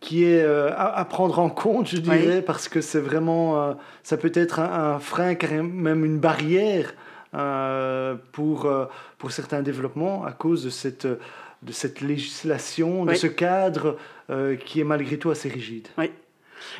qui, 0.00 0.24
est 0.24 0.42
euh, 0.42 0.68
à, 0.72 0.98
à 0.98 1.04
prendre 1.06 1.38
en 1.38 1.48
compte, 1.48 1.88
je 1.88 1.96
dirais, 1.96 2.42
parce 2.42 2.68
que 2.68 2.82
c'est 2.82 3.00
vraiment. 3.00 3.58
euh, 3.62 3.72
ça 4.02 4.18
peut 4.18 4.32
être 4.34 4.58
un, 4.60 4.94
un 4.94 4.98
frein, 4.98 5.34
carrément 5.34 5.70
même 5.72 6.04
une 6.04 6.18
barrière 6.18 6.92
pour, 8.32 8.66
euh, 8.66 8.86
pour 9.18 9.32
certains 9.32 9.62
développements 9.62 10.24
à 10.24 10.32
cause 10.32 10.64
de 10.64 10.70
cette, 10.70 11.06
de 11.06 11.72
cette 11.72 12.00
législation, 12.00 13.04
de 13.04 13.10
Oui. 13.10 13.16
ce 13.16 13.26
cadre 13.26 13.96
euh, 14.30 14.56
qui 14.56 14.80
est 14.80 14.84
malgré 14.84 15.18
tout 15.18 15.30
assez 15.30 15.48
rigide. 15.48 15.88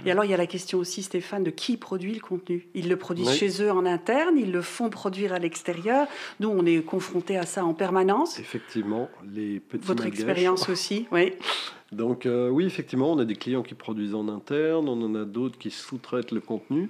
Et 0.07 0.11
alors, 0.11 0.25
il 0.25 0.31
y 0.31 0.35
a 0.35 0.39
la 0.39 0.47
question 0.47 0.79
aussi, 0.79 1.03
Stéphane, 1.03 1.45
de 1.45 1.51
qui 1.51 1.77
produit 1.77 2.15
le 2.15 2.21
contenu? 2.21 2.69
Ils 2.75 2.89
le 2.89 2.97
produisent 2.97 3.29
Oui. 3.29 3.37
chez 3.37 3.63
eux 3.63 3.71
en 3.71 3.85
interne, 3.85 4.37
ils 4.39 4.51
le 4.51 4.63
font 4.63 4.89
produire 4.89 5.35
à 5.35 5.39
l'extérieur. 5.39 6.07
Nous, 6.41 6.49
on 6.49 6.65
est 6.65 6.81
confrontés 6.83 7.37
à 7.37 7.45
ça 7.45 7.65
en 7.67 7.75
permanence. 7.75 8.39
Effectivement, 8.39 9.11
les 9.31 9.61
petits 9.61 9.87
Votre 9.87 10.05
malgaches. 10.05 10.21
expérience 10.21 10.69
aussi, 10.71 11.07
oui. 11.13 11.35
Donc 11.93 12.25
euh, 12.27 12.49
oui, 12.49 12.65
effectivement, 12.65 13.13
on 13.13 13.19
a 13.19 13.25
des 13.25 13.37
clients 13.37 13.63
qui 13.63 13.75
produisent 13.75 14.15
en 14.15 14.27
interne, 14.29 14.89
on 14.89 15.01
en 15.03 15.15
a 15.15 15.25
d'autres 15.25 15.59
qui 15.59 15.71
sous-traitent 15.71 16.33
le 16.33 16.41
contenu. 16.41 16.89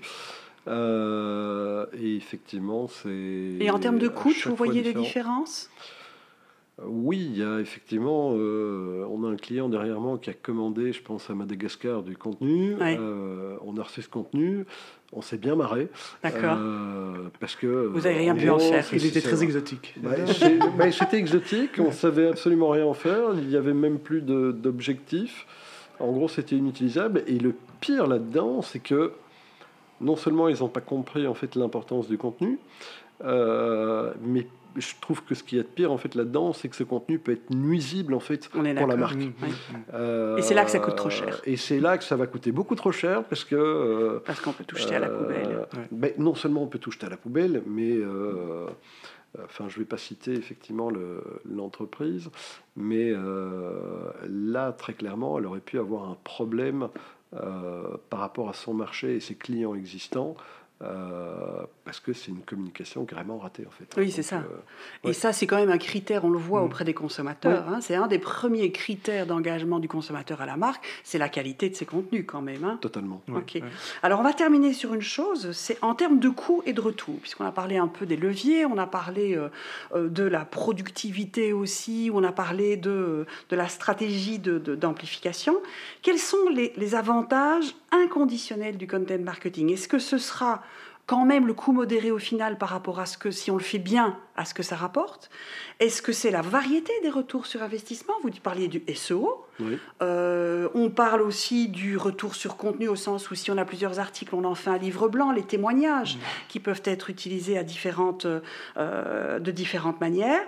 Euh, 0.66 1.86
et 2.00 2.16
effectivement, 2.16 2.88
c'est... 2.88 3.56
Et 3.60 3.70
en 3.70 3.78
termes 3.78 3.98
de 3.98 4.08
à 4.08 4.10
coût, 4.10 4.30
chaque 4.30 4.50
vous 4.50 4.56
voyez 4.56 4.82
des 4.82 4.94
différences? 4.94 5.70
Oui, 6.82 7.18
il 7.30 7.38
y 7.38 7.44
a 7.44 7.60
effectivement, 7.60 8.32
euh, 8.34 9.06
on 9.08 9.22
a 9.22 9.28
un 9.28 9.36
client 9.36 9.68
derrière 9.68 10.00
moi 10.00 10.18
qui 10.20 10.28
a 10.30 10.32
commandé, 10.32 10.92
je 10.92 11.00
pense 11.02 11.30
à 11.30 11.34
Madagascar, 11.34 12.02
du 12.02 12.16
contenu. 12.16 12.74
Ouais. 12.74 12.98
Euh, 12.98 13.56
on 13.64 13.76
a 13.76 13.82
reçu 13.84 14.02
ce 14.02 14.08
contenu, 14.08 14.64
on 15.12 15.22
s'est 15.22 15.36
bien 15.36 15.54
marré. 15.54 15.88
D'accord. 16.24 16.56
Euh, 16.58 17.28
parce 17.38 17.54
que. 17.54 17.86
Vous 17.86 18.06
avez 18.08 18.16
rien 18.18 18.34
en 18.34 18.36
pu 18.36 18.50
en 18.50 18.58
faire. 18.58 18.84
Il 18.92 19.06
était 19.06 19.20
très 19.20 19.44
exotique. 19.44 19.94
Ouais, 20.02 20.90
C'était 20.90 21.18
exotique, 21.18 21.78
on 21.78 21.92
savait 21.92 22.26
absolument 22.26 22.70
rien 22.70 22.86
en 22.86 22.94
faire, 22.94 23.34
il 23.34 23.46
n'y 23.46 23.56
avait 23.56 23.72
même 23.74 24.00
plus 24.00 24.22
de- 24.22 24.50
d'objectifs. 24.50 25.46
En 26.00 26.10
gros, 26.10 26.26
c'était 26.26 26.56
inutilisable. 26.56 27.22
Et 27.28 27.38
le 27.38 27.54
pire 27.80 28.08
là-dedans, 28.08 28.62
c'est 28.62 28.80
que 28.80 29.12
non 30.00 30.16
seulement 30.16 30.48
ils 30.48 30.60
n'ont 30.60 30.68
pas 30.68 30.80
compris 30.80 31.26
en 31.26 31.34
fait 31.34 31.54
l'importance 31.54 32.08
du 32.08 32.18
contenu, 32.18 32.58
euh, 33.24 34.12
mais 34.22 34.46
je 34.76 34.92
trouve 35.00 35.22
que 35.22 35.36
ce 35.36 35.44
qu'il 35.44 35.56
y 35.58 35.60
a 35.60 35.64
de 35.64 35.68
pire 35.68 35.92
en 35.92 35.98
fait 35.98 36.16
là-dedans, 36.16 36.52
c'est 36.52 36.68
que 36.68 36.74
ce 36.74 36.82
contenu 36.82 37.20
peut 37.20 37.30
être 37.30 37.50
nuisible 37.54 38.12
en 38.12 38.18
fait 38.20 38.48
pour 38.48 38.60
la 38.62 38.96
marque. 38.96 39.14
Ouais. 39.16 39.30
Euh, 39.94 40.36
Et 40.36 40.42
c'est 40.42 40.54
là 40.54 40.64
que 40.64 40.70
ça 40.72 40.80
coûte 40.80 40.96
trop 40.96 41.10
cher. 41.10 41.40
Et 41.44 41.56
c'est 41.56 41.78
là 41.78 41.96
que 41.96 42.02
ça 42.02 42.16
va 42.16 42.26
coûter 42.26 42.50
beaucoup 42.50 42.74
trop 42.74 42.90
cher 42.90 43.22
parce 43.22 43.44
que 43.44 43.54
euh, 43.54 44.18
Parce 44.26 44.40
qu'on 44.40 44.52
peut 44.52 44.64
tout 44.64 44.74
jeter 44.76 44.96
à 44.96 44.98
la 44.98 45.10
poubelle. 45.10 45.66
Ouais. 45.74 45.86
ben, 45.92 46.12
non 46.18 46.34
seulement 46.34 46.64
on 46.64 46.66
peut 46.66 46.80
tout 46.80 46.90
jeter 46.90 47.06
à 47.06 47.10
la 47.10 47.16
poubelle, 47.16 47.62
mais 47.68 47.98
enfin, 49.44 49.66
je 49.68 49.74
ne 49.76 49.78
vais 49.84 49.88
pas 49.88 49.96
citer 49.96 50.32
effectivement 50.32 50.90
le- 50.90 51.22
l'entreprise, 51.48 52.28
mais 52.76 53.12
là, 54.28 54.72
très 54.72 54.94
clairement, 54.94 55.38
elle 55.38 55.46
aurait 55.46 55.60
pu 55.60 55.78
avoir 55.78 56.08
un 56.10 56.16
problème 56.24 56.88
par 58.10 58.20
rapport 58.20 58.48
à 58.48 58.52
son 58.52 58.74
marché 58.74 59.16
et 59.16 59.20
ses 59.20 59.34
clients 59.34 59.74
existants. 59.74 60.36
Parce 61.84 62.00
que 62.00 62.12
c'est 62.12 62.30
une 62.30 62.40
communication 62.40 63.04
carrément 63.04 63.38
ratée 63.38 63.64
en 63.66 63.70
fait. 63.70 63.84
Oui, 64.00 64.10
c'est 64.10 64.22
ça. 64.22 64.36
euh, 64.38 65.08
Et 65.08 65.12
ça, 65.12 65.32
c'est 65.32 65.46
quand 65.46 65.56
même 65.56 65.70
un 65.70 65.78
critère, 65.78 66.24
on 66.24 66.30
le 66.30 66.38
voit 66.38 66.62
Mm. 66.62 66.64
auprès 66.64 66.84
des 66.84 66.94
consommateurs. 66.94 67.68
hein. 67.68 67.80
C'est 67.82 67.94
un 67.94 68.06
des 68.06 68.18
premiers 68.18 68.72
critères 68.72 69.26
d'engagement 69.26 69.78
du 69.78 69.88
consommateur 69.88 70.40
à 70.40 70.46
la 70.46 70.56
marque, 70.56 70.84
c'est 71.04 71.18
la 71.18 71.28
qualité 71.28 71.68
de 71.68 71.74
ses 71.74 71.84
contenus 71.86 72.24
quand 72.26 72.40
même. 72.42 72.64
hein. 72.64 72.78
totalement. 72.80 73.22
Ouais, 73.28 73.38
Ok. 73.38 73.50
ouais. 73.56 73.62
Alors, 74.02 74.20
on 74.20 74.22
va 74.22 74.32
terminer 74.32 74.72
sur 74.72 74.94
une 74.94 75.02
chose, 75.02 75.52
c'est 75.52 75.78
en 75.82 75.94
termes 75.94 76.18
de 76.18 76.28
coût 76.30 76.62
et 76.66 76.72
de 76.72 76.80
retour, 76.80 77.16
puisqu'on 77.20 77.44
a 77.44 77.52
parlé 77.52 77.76
un 77.76 77.88
peu 77.88 78.06
des 78.06 78.16
leviers, 78.16 78.64
on 78.64 78.78
a 78.78 78.86
parlé 78.86 79.36
euh, 79.36 79.48
euh, 79.94 80.08
de 80.08 80.22
la 80.24 80.44
productivité 80.44 81.52
aussi, 81.52 82.10
on 82.14 82.24
a 82.24 82.32
parlé 82.32 82.76
de, 82.76 83.26
de 83.50 83.56
la 83.56 83.68
stratégie 83.68 84.38
de- 84.38 84.58
de- 84.58 84.74
d'amplification. 84.74 85.56
Quels 86.02 86.18
sont 86.18 86.48
les, 86.50 86.72
les 86.76 86.94
avantages 86.94 87.74
inconditionnels 87.92 88.76
du 88.76 88.86
content 88.86 89.18
marketing? 89.18 89.70
Est-ce 89.72 89.88
que 89.88 89.98
ce 89.98 90.18
sera 90.18 90.62
quand 91.06 91.24
même 91.26 91.46
le 91.46 91.52
coût 91.54 91.72
modéré 91.72 92.10
au 92.10 92.18
final 92.18 92.56
par 92.56 92.70
rapport 92.70 92.98
à 92.98 93.06
ce 93.06 93.18
que, 93.18 93.30
si 93.30 93.50
on 93.50 93.56
le 93.56 93.62
fait 93.62 93.78
bien, 93.78 94.16
à 94.36 94.44
ce 94.44 94.54
que 94.54 94.62
ça 94.62 94.74
rapporte 94.74 95.28
Est-ce 95.78 96.00
que 96.00 96.12
c'est 96.12 96.30
la 96.30 96.40
variété 96.40 96.92
des 97.02 97.10
retours 97.10 97.46
sur 97.46 97.62
investissement? 97.62 98.14
Vous 98.22 98.30
parliez 98.42 98.68
du 98.68 98.82
SEO, 98.94 99.44
Oui. 99.60 99.78
euh, 100.02 100.68
on 100.74 100.88
parle 100.90 101.20
aussi 101.20 101.68
du 101.68 101.96
retour 101.98 102.34
sur 102.34 102.56
contenu 102.56 102.88
au 102.88 102.96
sens 102.96 103.30
où 103.30 103.34
si 103.34 103.50
on 103.50 103.58
a 103.58 103.64
plusieurs 103.66 104.00
articles, 104.00 104.34
on 104.34 104.44
en 104.44 104.54
fait 104.54 104.70
un 104.70 104.78
livre 104.78 105.08
blanc, 105.08 105.30
les 105.30 105.42
témoignages 105.44 106.18
qui 106.48 106.58
peuvent 106.58 106.82
être 106.84 107.10
utilisés 107.10 107.58
à 107.58 107.64
différentes, 107.64 108.26
euh, 108.76 109.38
de 109.38 109.50
différentes 109.50 110.00
manières. 110.00 110.42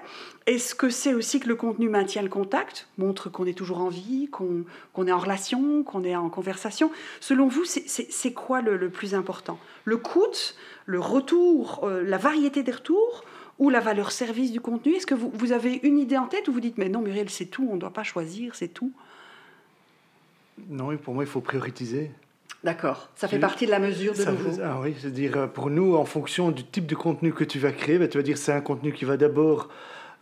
Est-ce 0.47 0.77
que 0.77 0.91
c'est 0.91 1.13
aussi 1.13 1.41
que 1.41 1.49
le 1.49 1.57
contenu 1.57 1.89
maintient 1.89 2.23
le 2.23 2.29
contact, 2.29 2.87
montre 2.99 3.29
qu'on 3.29 3.47
est 3.47 3.53
toujours 3.57 3.79
en 3.81 3.89
vie, 3.89 4.29
qu'on 4.31 4.65
est 5.07 5.11
en 5.13 5.19
relation, 5.19 5.83
qu'on 5.83 6.05
est 6.05 6.15
en 6.15 6.29
conversation? 6.29 6.93
Selon 7.21 7.49
vous, 7.49 7.65
c'est- 7.65 8.33
quoi 8.33 8.61
le, 8.61 8.77
le 8.77 8.89
plus 8.89 9.15
important? 9.17 9.59
Le 9.85 9.97
coût, 9.97 10.21
le 10.87 11.01
retour, 11.01 11.81
euh, 11.83 12.05
la 12.05 12.17
variété 12.17 12.63
des 12.63 12.71
retours 12.71 13.25
ou 13.59 13.71
la 13.71 13.81
valeur 13.81 14.13
service 14.13 14.53
du 14.53 14.61
contenu? 14.61 14.95
Est-ce 14.95 15.07
que 15.07 15.17
vous, 15.17 15.33
vous 15.35 15.51
avez 15.51 15.81
une 15.83 15.99
idée 15.99 16.17
en 16.17 16.27
tête 16.27 16.47
ou 16.47 16.53
vous 16.53 16.61
dites 16.61 16.79
mais 16.79 16.89
non 16.89 17.01
Muriel 17.01 17.29
c'est 17.29 17.47
tout, 17.47 17.67
on 17.69 17.75
ne 17.75 17.81
doit 17.81 17.93
pas 17.93 18.05
choisir, 18.05 18.55
c'est 18.55 18.69
tout? 18.69 18.93
Non, 20.69 20.97
pour 20.97 21.15
moi, 21.15 21.25
il 21.25 21.29
faut 21.31 21.41
prioriser. 21.41 22.13
D'accord, 22.63 23.11
ça 23.17 23.29
fait 23.29 23.39
partie 23.39 23.67
de 23.67 23.71
la 23.71 23.79
mesure 23.79 24.13
de 24.13 24.19
Ça 24.19 24.33
nouveau. 24.33 24.51
veut- 24.51 24.63
ah 24.65 24.79
oui, 24.81 24.95
c'est-à-dire 24.99 25.37
euh, 25.37 25.47
pour 25.47 25.71
nous, 25.71 25.95
en 25.97 26.05
fonction 26.05 26.51
du 26.51 26.65
type 26.65 26.87
de 26.87 26.95
contenu 26.95 27.33
que 27.33 27.45
tu 27.45 27.59
vas 27.59 27.73
créer, 27.73 27.99
ben, 27.99 28.09
tu 28.09 28.17
vas 28.17 28.23
dire 28.23 28.39
c'est 28.39 28.53
un 28.53 28.61
contenu 28.61 28.93
qui 28.93 29.05
va 29.05 29.17
d'abord 29.17 29.69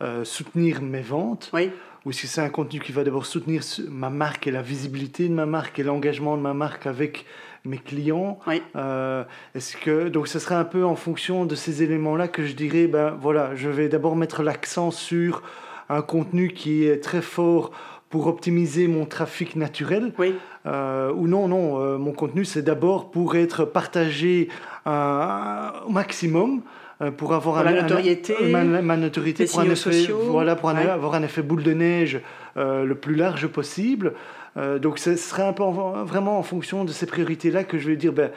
euh, 0.01 0.23
soutenir 0.23 0.81
mes 0.81 1.01
ventes, 1.01 1.49
Oui, 1.53 1.71
ou 2.05 2.11
si 2.11 2.27
c'est 2.27 2.41
un 2.41 2.49
contenu 2.49 2.79
qui 2.79 2.91
va 2.91 3.03
d'abord 3.03 3.25
soutenir 3.25 3.61
ma 3.89 4.09
marque 4.09 4.45
et 4.47 4.51
la 4.51 4.61
visibilité 4.61 5.27
de 5.27 5.33
ma 5.33 5.45
marque 5.45 5.79
et 5.79 5.83
l'engagement 5.83 6.37
de 6.37 6.41
ma 6.41 6.53
marque 6.53 6.85
avec 6.85 7.25
mes 7.63 7.77
clients. 7.79 8.37
oui, 8.45 8.61
Euh, 8.75 9.23
Est-ce 9.55 9.75
que 9.77 10.07
donc 10.09 10.27
ce 10.27 10.37
serait 10.37 10.55
un 10.55 10.65
peu 10.65 10.85
en 10.85 10.95
fonction 10.95 11.45
de 11.45 11.55
ces 11.55 11.81
éléments-là 11.81 12.27
que 12.27 12.45
je 12.45 12.53
dirais 12.53 12.85
ben 12.87 13.17
voilà, 13.19 13.55
je 13.55 13.69
vais 13.69 13.89
d'abord 13.89 14.15
mettre 14.15 14.43
l'accent 14.43 14.91
sur 14.91 15.41
un 15.89 16.01
contenu 16.03 16.49
qui 16.49 16.85
est 16.85 17.03
très 17.03 17.21
fort 17.23 17.71
pour 18.09 18.27
optimiser 18.27 18.87
mon 18.87 19.05
trafic 19.05 19.55
naturel. 19.55 20.13
oui, 20.19 20.35
Euh, 20.67 21.11
ou 21.13 21.27
non, 21.27 21.47
non, 21.47 21.79
euh, 21.79 21.97
mon 21.99 22.11
contenu, 22.11 22.43
c'est 22.43 22.63
d'abord 22.63 23.11
pour 23.11 23.35
être 23.35 23.65
partagé 23.65 24.49
au 24.85 25.89
maximum, 25.91 26.61
pour 27.17 27.33
avoir 27.33 27.55
Pour 27.55 27.67
un, 27.67 27.71
la 27.71 27.79
un- 27.79 27.81
notoriété, 27.83 28.35
ma, 28.51 28.63
ma 28.63 28.97
notoriété, 28.97 29.43
les 29.43 29.49
pour 29.49 29.59
un 29.59 29.63
effet, 29.65 29.75
sociaux, 29.75 30.19
voilà, 30.29 30.55
pour 30.55 30.69
un- 30.69 30.75
ouais. 30.75 30.89
avoir 30.89 31.13
un 31.15 31.23
effet 31.23 31.41
boule 31.41 31.63
de 31.63 31.73
neige 31.73 32.21
euh, 32.57 32.85
le 32.85 32.95
plus 32.95 33.15
large 33.15 33.47
possible. 33.47 34.13
Euh, 34.57 34.79
donc, 34.79 34.97
ce 34.99 35.15
serait 35.17 35.43
un 35.43 35.51
peu 35.53 35.63
en- 35.63 36.03
vraiment 36.05 36.39
en 36.39 36.43
fonction 36.43 36.85
de 36.85 36.91
ces 36.91 37.05
priorités-là 37.05 37.63
que 37.65 37.77
je 37.77 37.87
vais 37.89 37.97
dire, 37.97 38.13
ben, 38.13 38.31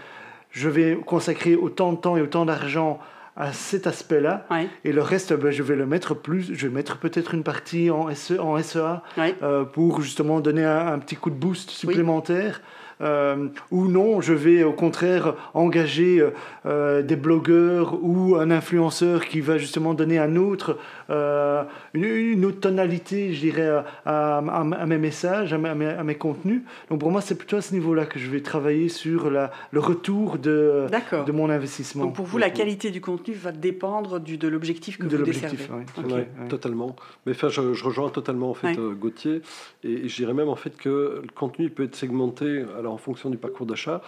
je 0.51 0.68
vais 0.68 0.99
consacrer 1.07 1.55
autant 1.55 1.92
de 1.92 1.99
temps 1.99 2.16
et 2.16 2.21
autant 2.23 2.44
d'argent 2.47 2.99
à 3.37 3.53
cet 3.53 3.87
aspect-là. 3.87 4.47
Et 4.85 4.90
le 4.90 5.03
reste, 5.03 5.33
ben, 5.33 5.53
je 5.53 5.62
vais 5.62 5.77
le 5.77 5.87
mettre 5.87 6.14
plus, 6.14 6.53
je 6.53 6.66
vais 6.66 6.75
mettre 6.75 6.99
peut-être 6.99 7.35
une 7.35 7.44
partie 7.44 7.88
en, 7.90 8.12
SE, 8.12 8.35
en 8.40 8.61
SEA 8.61 9.03
euh, 9.44 9.62
pour 9.64 10.01
justement 10.03 10.40
donner 10.40 10.64
un, 10.64 10.88
un 10.88 10.99
petit 10.99 11.14
coup 11.14 11.31
de 11.31 11.37
boost 11.37 11.71
supplémentaire. 11.71 12.61
Euh, 12.61 12.62
ou 13.00 13.87
non, 13.88 14.20
je 14.20 14.32
vais 14.32 14.62
au 14.64 14.72
contraire 14.72 15.34
engager 15.54 16.20
euh, 16.20 16.30
euh, 16.66 17.02
des 17.02 17.16
blogueurs 17.16 17.98
ou 18.02 18.37
un 18.37 18.50
influenceur 18.50 19.26
qui 19.26 19.40
va 19.40 19.56
justement 19.58 19.94
donner 19.94 20.18
un 20.18 20.37
autre, 20.37 20.78
euh, 21.11 21.62
une, 21.94 22.04
une 22.04 22.44
autre 22.44 22.61
tonalité, 22.61 23.32
je 23.32 23.40
dirais, 23.40 23.68
à, 24.04 24.38
à- 24.38 24.38
à 24.38 24.87
mes 24.87 24.98
messages, 24.98 25.52
à 25.52 25.58
mes, 25.58 25.87
à 25.87 26.14
contenus. 26.14 26.62
Donc 26.90 27.00
pour 27.00 27.11
moi, 27.11 27.20
c'est 27.20 27.37
plutôt 27.37 27.56
à 27.56 27.61
ce 27.61 27.72
niveau-là 27.74 28.06
que 28.06 28.18
je 28.18 28.28
vais 28.30 28.40
travailler 28.40 28.88
sur 28.88 29.30
la, 29.30 29.50
le 29.70 29.80
retour 29.80 30.38
de, 30.38 30.87
mon 31.32 31.50
investissement. 31.50 32.04
Donc 32.06 32.14
pour 32.14 32.26
vous, 32.26 32.38
la 32.38 32.50
qualité 32.50 32.90
du 32.90 33.00
contenu 33.00 33.34
va 33.34 33.52
dépendre 33.52 34.18
du, 34.20 34.38
de 34.38 34.48
l'objectif 34.48 34.98
que 34.98 35.06
De 35.06 35.16
vous 35.16 35.22
desservez. 35.24 35.56
ouais. 35.72 35.84
Ok. 35.98 36.06
Ouais, 36.06 36.12
ouais. 36.14 36.48
Totalement. 36.48 36.96
Mais 37.26 37.32
enfin, 37.32 37.48
je, 37.48 37.74
je 37.74 37.84
rejoins 37.84 38.08
totalement 38.11 38.50
en 38.50 38.54
fait 38.54 38.68
Ouais. 38.68 38.78
euh, 38.78 38.92
Gauthier, 38.94 39.42
et, 39.84 39.92
et 39.92 40.08
je 40.08 40.16
dirais 40.16 40.34
même 40.34 40.48
en 40.48 40.56
fait 40.56 40.76
que 40.76 41.20
le 41.22 41.28
contenu 41.34 41.70
peut 41.70 41.84
être 41.84 41.94
segmenté 41.96 42.64
alors 42.78 42.88
en 42.90 42.96
fonction 42.98 43.31
du 43.31 43.37
parcours 43.37 43.66
d'achat, 43.66 44.03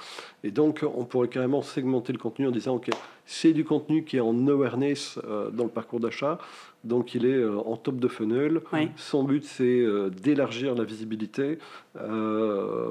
et 0.44 0.50
donc 0.50 0.84
on 0.96 1.04
pourrait 1.04 1.28
carrément 1.28 1.62
segmenter 1.62 2.12
le 2.12 2.18
contenu 2.18 2.46
en 2.46 2.50
disant 2.50 2.76
ok, 2.76 2.90
c'est 3.26 3.52
du 3.52 3.64
contenu 3.64 4.04
qui 4.04 4.16
est 4.16 4.20
en 4.20 4.46
awareness 4.48 5.18
euh, 5.24 5.50
dans 5.50 5.64
le 5.64 5.70
parcours 5.70 6.00
d'achat, 6.00 6.38
donc 6.84 7.14
il 7.14 7.26
est 7.26 7.34
euh, 7.34 7.58
en 7.58 7.76
top 7.76 7.96
de 7.98 8.08
funnel. 8.08 8.60
Oui. 8.72 8.88
Son 8.96 9.22
but 9.24 9.44
c'est 9.44 9.80
euh, 9.80 10.10
d'élargir 10.10 10.74
la 10.74 10.84
visibilité 10.84 11.58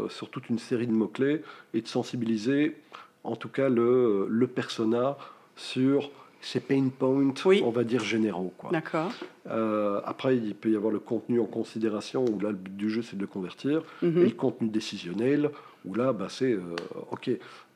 sur 0.10 0.30
toute 0.30 0.49
une 0.49 0.60
série 0.60 0.88
de 0.88 0.91
mots 0.93 1.08
clés 1.08 1.41
et 1.73 1.82
de 1.82 1.88
sensibiliser, 1.88 2.75
en 3.23 3.36
tout 3.36 3.49
cas 3.49 3.69
le, 3.69 4.28
le 4.30 4.47
persona 4.47 5.17
sur 5.56 6.10
ses 6.41 6.62
pain 6.62 6.88
points, 6.97 7.34
Oui. 7.45 7.62
on 7.65 7.69
va 7.69 7.84
dire 7.84 8.02
généraux 8.02 8.54
quoi. 8.58 8.69
D'accord. 8.71 9.12
Euh, 9.49 9.99
après, 10.06 10.38
il 10.38 10.56
peut 10.56 10.69
y 10.71 10.75
avoir 10.75 10.93
le 10.93 10.99
contenu 10.99 11.39
en 11.41 11.45
considération, 11.45 12.23
où 12.23 12.39
là, 12.39 12.49
le 12.49 12.56
but 12.56 12.78
du 12.78 12.89
jeu, 12.89 13.02
c'est 13.02 13.15
de 13.17 13.21
le 13.21 13.28
convertir. 13.28 13.82
Mhm. 14.02 14.21
Et 14.21 14.25
le 14.25 14.36
contenu 14.36 14.69
décisionnel, 14.69 15.49
où 15.86 15.94
là, 15.96 16.12
bah, 16.13 16.28
c'est, 16.30 16.52
euh, 16.52 16.76
OK, 17.12 17.30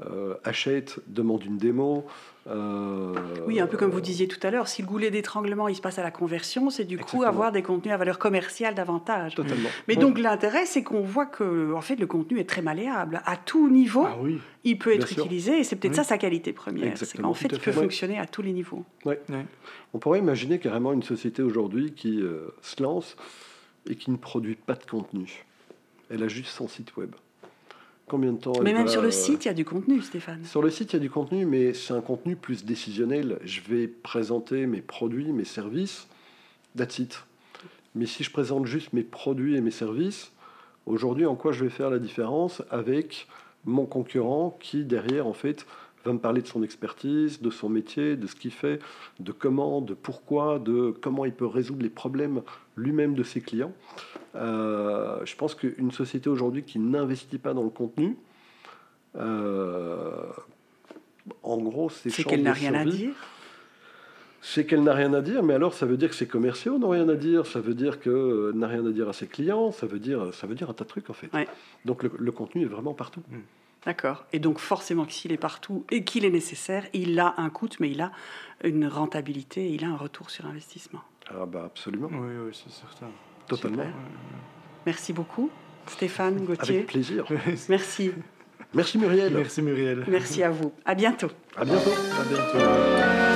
euh, 0.06 0.36
achète, 0.44 1.00
demande 1.08 1.44
une 1.46 1.58
démo. 1.58 2.06
euh, 2.48 3.13
Oui, 3.48 3.60
un 3.62 3.68
peu 3.68 3.78
comme 3.78 3.92
vous 3.92 4.02
disiez 4.02 4.28
tout 4.28 4.39
à 4.46 4.52
l'heure, 4.52 4.68
si 4.68 4.82
le 4.82 4.88
goulet 4.88 5.10
d'étranglement 5.12 5.70
il 5.70 5.76
se 5.76 5.82
passe 5.82 6.00
à 6.00 6.04
la 6.04 6.12
conversion, 6.12 6.70
c'est 6.70 6.84
du 6.84 6.98
coup 6.98 7.24
avoir 7.24 7.52
des 7.54 7.62
contenus 7.62 7.94
à 7.94 7.98
valeur 7.98 8.20
commerciale 8.20 8.76
davantage. 8.76 9.36
Totalement. 9.36 9.70
Mais 9.88 9.96
Ouais. 9.96 10.02
donc 10.02 10.20
l'intérêt, 10.20 10.66
c'est 10.66 10.84
qu'on 10.84 11.02
voit 11.02 11.26
que 11.26 11.72
en 11.74 11.80
fait 11.82 11.96
le 11.96 12.06
contenu 12.08 12.39
est 12.39 12.50
très 12.50 12.62
malléable. 12.62 13.22
À 13.26 13.38
tout 13.38 13.70
niveau, 13.70 14.04
Ah 14.06 14.18
oui. 14.22 14.39
il 14.66 14.78
peut 14.78 14.94
être 14.94 15.08
sûr. 15.08 15.24
utilisé 15.24 15.60
et 15.60 15.63
c'est 15.63 15.78
peut-être 15.78 15.94
Oui. 15.94 15.98
ça 15.98 16.04
sa 16.04 16.18
qualité 16.18 16.52
première. 16.52 16.98
C'est 16.98 17.18
qu'en 17.22 17.34
fait, 17.34 17.48
il 17.52 17.60
peut 17.60 17.72
fonctionner 17.72 18.20
à 18.20 18.26
tous 18.26 18.42
les 18.42 18.52
niveaux. 18.52 18.84
Ouais. 19.06 19.22
Ouais. 19.30 19.46
On 19.94 20.00
pourrait 20.00 20.20
imaginer 20.20 20.60
carrément 20.60 20.92
une 20.92 21.04
société 21.04 21.42
aujourd'hui 21.42 21.94
qui 21.94 22.20
euh, 22.22 22.48
se 22.62 22.84
lance 22.84 23.16
et 23.89 23.96
qui 23.96 24.12
ne 24.12 24.18
produit 24.18 24.56
pas 24.56 24.74
de 24.76 24.84
contenu. 24.86 25.46
Elle 26.10 26.24
a 26.24 26.28
juste 26.28 26.50
son 26.50 26.68
site 26.68 26.96
web. 26.98 27.12
Combien 28.13 28.34
de 28.34 28.38
temps 28.38 28.54
Mais 28.62 28.73
même 28.73 28.86
va, 28.86 28.91
sur 28.91 29.02
le 29.02 29.08
euh, 29.08 29.12
site, 29.12 29.45
il 29.45 29.47
y 29.47 29.52
a 29.52 29.56
du 29.56 29.65
contenu, 29.65 29.99
Stéphane. 29.99 30.45
Sur 30.45 30.62
le 30.62 30.69
site, 30.69 30.93
il 30.93 30.97
y 30.97 30.99
a 30.99 30.99
du 30.99 31.10
contenu, 31.10 31.47
mais 31.47 31.73
c'est 31.73 31.95
un 31.95 32.02
contenu 32.02 32.36
plus 32.36 32.63
décisionnel. 32.63 33.39
Je 33.43 33.62
vais 33.62 33.88
présenter 33.88 34.67
mes 34.67 34.82
produits, 34.82 35.34
mes 35.34 35.45
services, 35.45 36.08
that's 36.78 36.99
it. 36.99 37.23
Mais 37.95 38.06
si 38.06 38.23
je 38.23 38.30
présente 38.30 38.67
juste 38.67 38.93
mes 38.93 39.02
produits 39.02 39.56
et 39.56 39.62
mes 39.62 39.71
services, 39.71 40.32
aujourd'hui, 40.86 41.26
en 41.26 41.34
quoi 41.34 41.54
je 41.54 41.63
vais 41.63 41.71
faire 41.71 41.89
la 41.89 41.97
différence 41.97 42.62
avec 42.69 43.28
mon 43.65 43.88
concurrent 43.88 44.60
qui, 44.60 44.84
derrière, 44.84 45.26
en 45.26 45.34
fait, 45.34 45.65
va 46.06 46.13
me 46.13 46.20
parler 46.20 46.42
de 46.42 46.48
son 46.48 46.63
expertise, 46.63 47.42
de 47.42 47.50
son 47.50 47.70
métier, 47.70 48.16
de 48.16 48.28
ce 48.28 48.36
qu'il 48.36 48.52
fait, 48.52 48.80
de 49.20 49.32
comment, 49.32 49.82
de 49.82 49.94
pourquoi, 49.94 50.60
de 50.60 50.94
comment 51.02 51.26
il 51.26 51.34
peut 51.34 51.46
résoudre 51.46 51.84
les 51.84 51.89
problèmes 51.89 52.42
lui-même 52.76 53.16
de 53.16 53.24
ses 53.24 53.42
clients. 53.42 53.74
Euh, 54.36 55.24
je 55.26 55.36
pense 55.36 55.56
qu'une 55.56 55.92
société 55.92 56.30
aujourd'hui 56.30 56.63
qui 56.63 56.80
n'investit 56.80 57.38
pas 57.38 57.54
dans 57.54 57.63
le 57.63 57.70
contenu, 57.70 58.18
euh, 59.16 60.12
en 61.44 61.58
gros, 61.58 61.89
c'est 61.89 62.10
C'est 62.10 62.24
qu'elle 62.24 62.44
n'a 62.44 62.54
rien 62.54 62.74
à 62.74 62.86
dire 62.86 63.13
c'est 64.46 64.66
qu'elle 64.66 64.84
n'a 64.84 64.94
rien 64.94 65.13
à 65.13 65.22
dire, 65.22 65.42
mais 65.42 65.54
alors 65.54 65.74
ça 65.74 65.86
veut 65.86 65.96
dire 65.96 66.10
que 66.10 66.16
ses 66.16 66.28
commerciaux 66.28 66.78
n'ont 66.78 66.89
rien 66.89 67.08
à 67.08 67.16
dire, 67.16 67.48
ça 67.48 67.62
veut 67.62 67.74
dire 67.74 68.02
qu'elle 68.02 68.12
euh, 68.12 68.52
n'a 68.54 68.68
rien 68.68 68.86
à 68.86 68.92
dire 68.92 69.08
à 69.08 69.13
ses 69.13 69.26
clients, 69.26 69.72
ça 69.72 69.88
veut 69.88 70.00
dire, 70.00 70.34
ça 70.34 70.48
veut 70.48 70.54
dire 70.54 70.70
un 70.70 70.74
tas 70.74 70.84
de 70.84 70.89
trucs 70.89 71.10
en 71.10 71.13
fait. 71.13 71.34
Ouais. 71.34 71.48
Donc 71.86 72.04
le, 72.04 72.12
le 72.20 72.32
contenu 72.34 72.63
est 72.63 72.68
vraiment 72.68 72.94
partout. 72.94 73.22
D'accord. 73.86 74.26
Et 74.32 74.39
donc 74.39 74.60
forcément 74.60 75.06
que 75.06 75.12
s'il 75.12 75.32
est 75.32 75.38
partout 75.38 75.86
et 75.91 76.04
qu'il 76.04 76.24
est 76.26 76.30
nécessaire, 76.30 76.86
il 76.93 77.19
a 77.19 77.34
un 77.38 77.50
coût, 77.50 77.67
mais 77.80 77.91
il 77.91 78.02
a 78.02 78.12
une 78.63 78.88
rentabilité, 78.88 79.69
il 79.69 79.84
a 79.84 79.88
un 79.89 79.98
retour 79.98 80.30
sur 80.30 80.46
investissement. 80.46 81.02
Ah 81.30 81.46
bah 81.46 81.63
absolument, 81.65 82.10
Oui, 82.12 82.34
oui, 82.48 82.52
c'est 82.54 82.72
certain. 82.72 83.08
totalement. 83.48 83.84
Super. 83.84 83.96
Merci 84.86 85.13
beaucoup, 85.13 85.50
Stéphane 85.88 86.46
Gauthier. 86.46 86.76
Avec 86.76 86.88
plaisir. 86.88 87.26
Merci. 87.69 88.12
Merci 88.74 88.98
Muriel. 88.98 89.34
Merci 89.34 89.62
Muriel. 89.62 90.04
Merci 90.08 90.43
à 90.43 90.50
vous. 90.50 90.74
À 90.86 90.96
bientôt. 90.96 91.30
À 91.56 91.63
bientôt. 91.65 91.91
À 91.91 92.24
bientôt. 92.24 93.33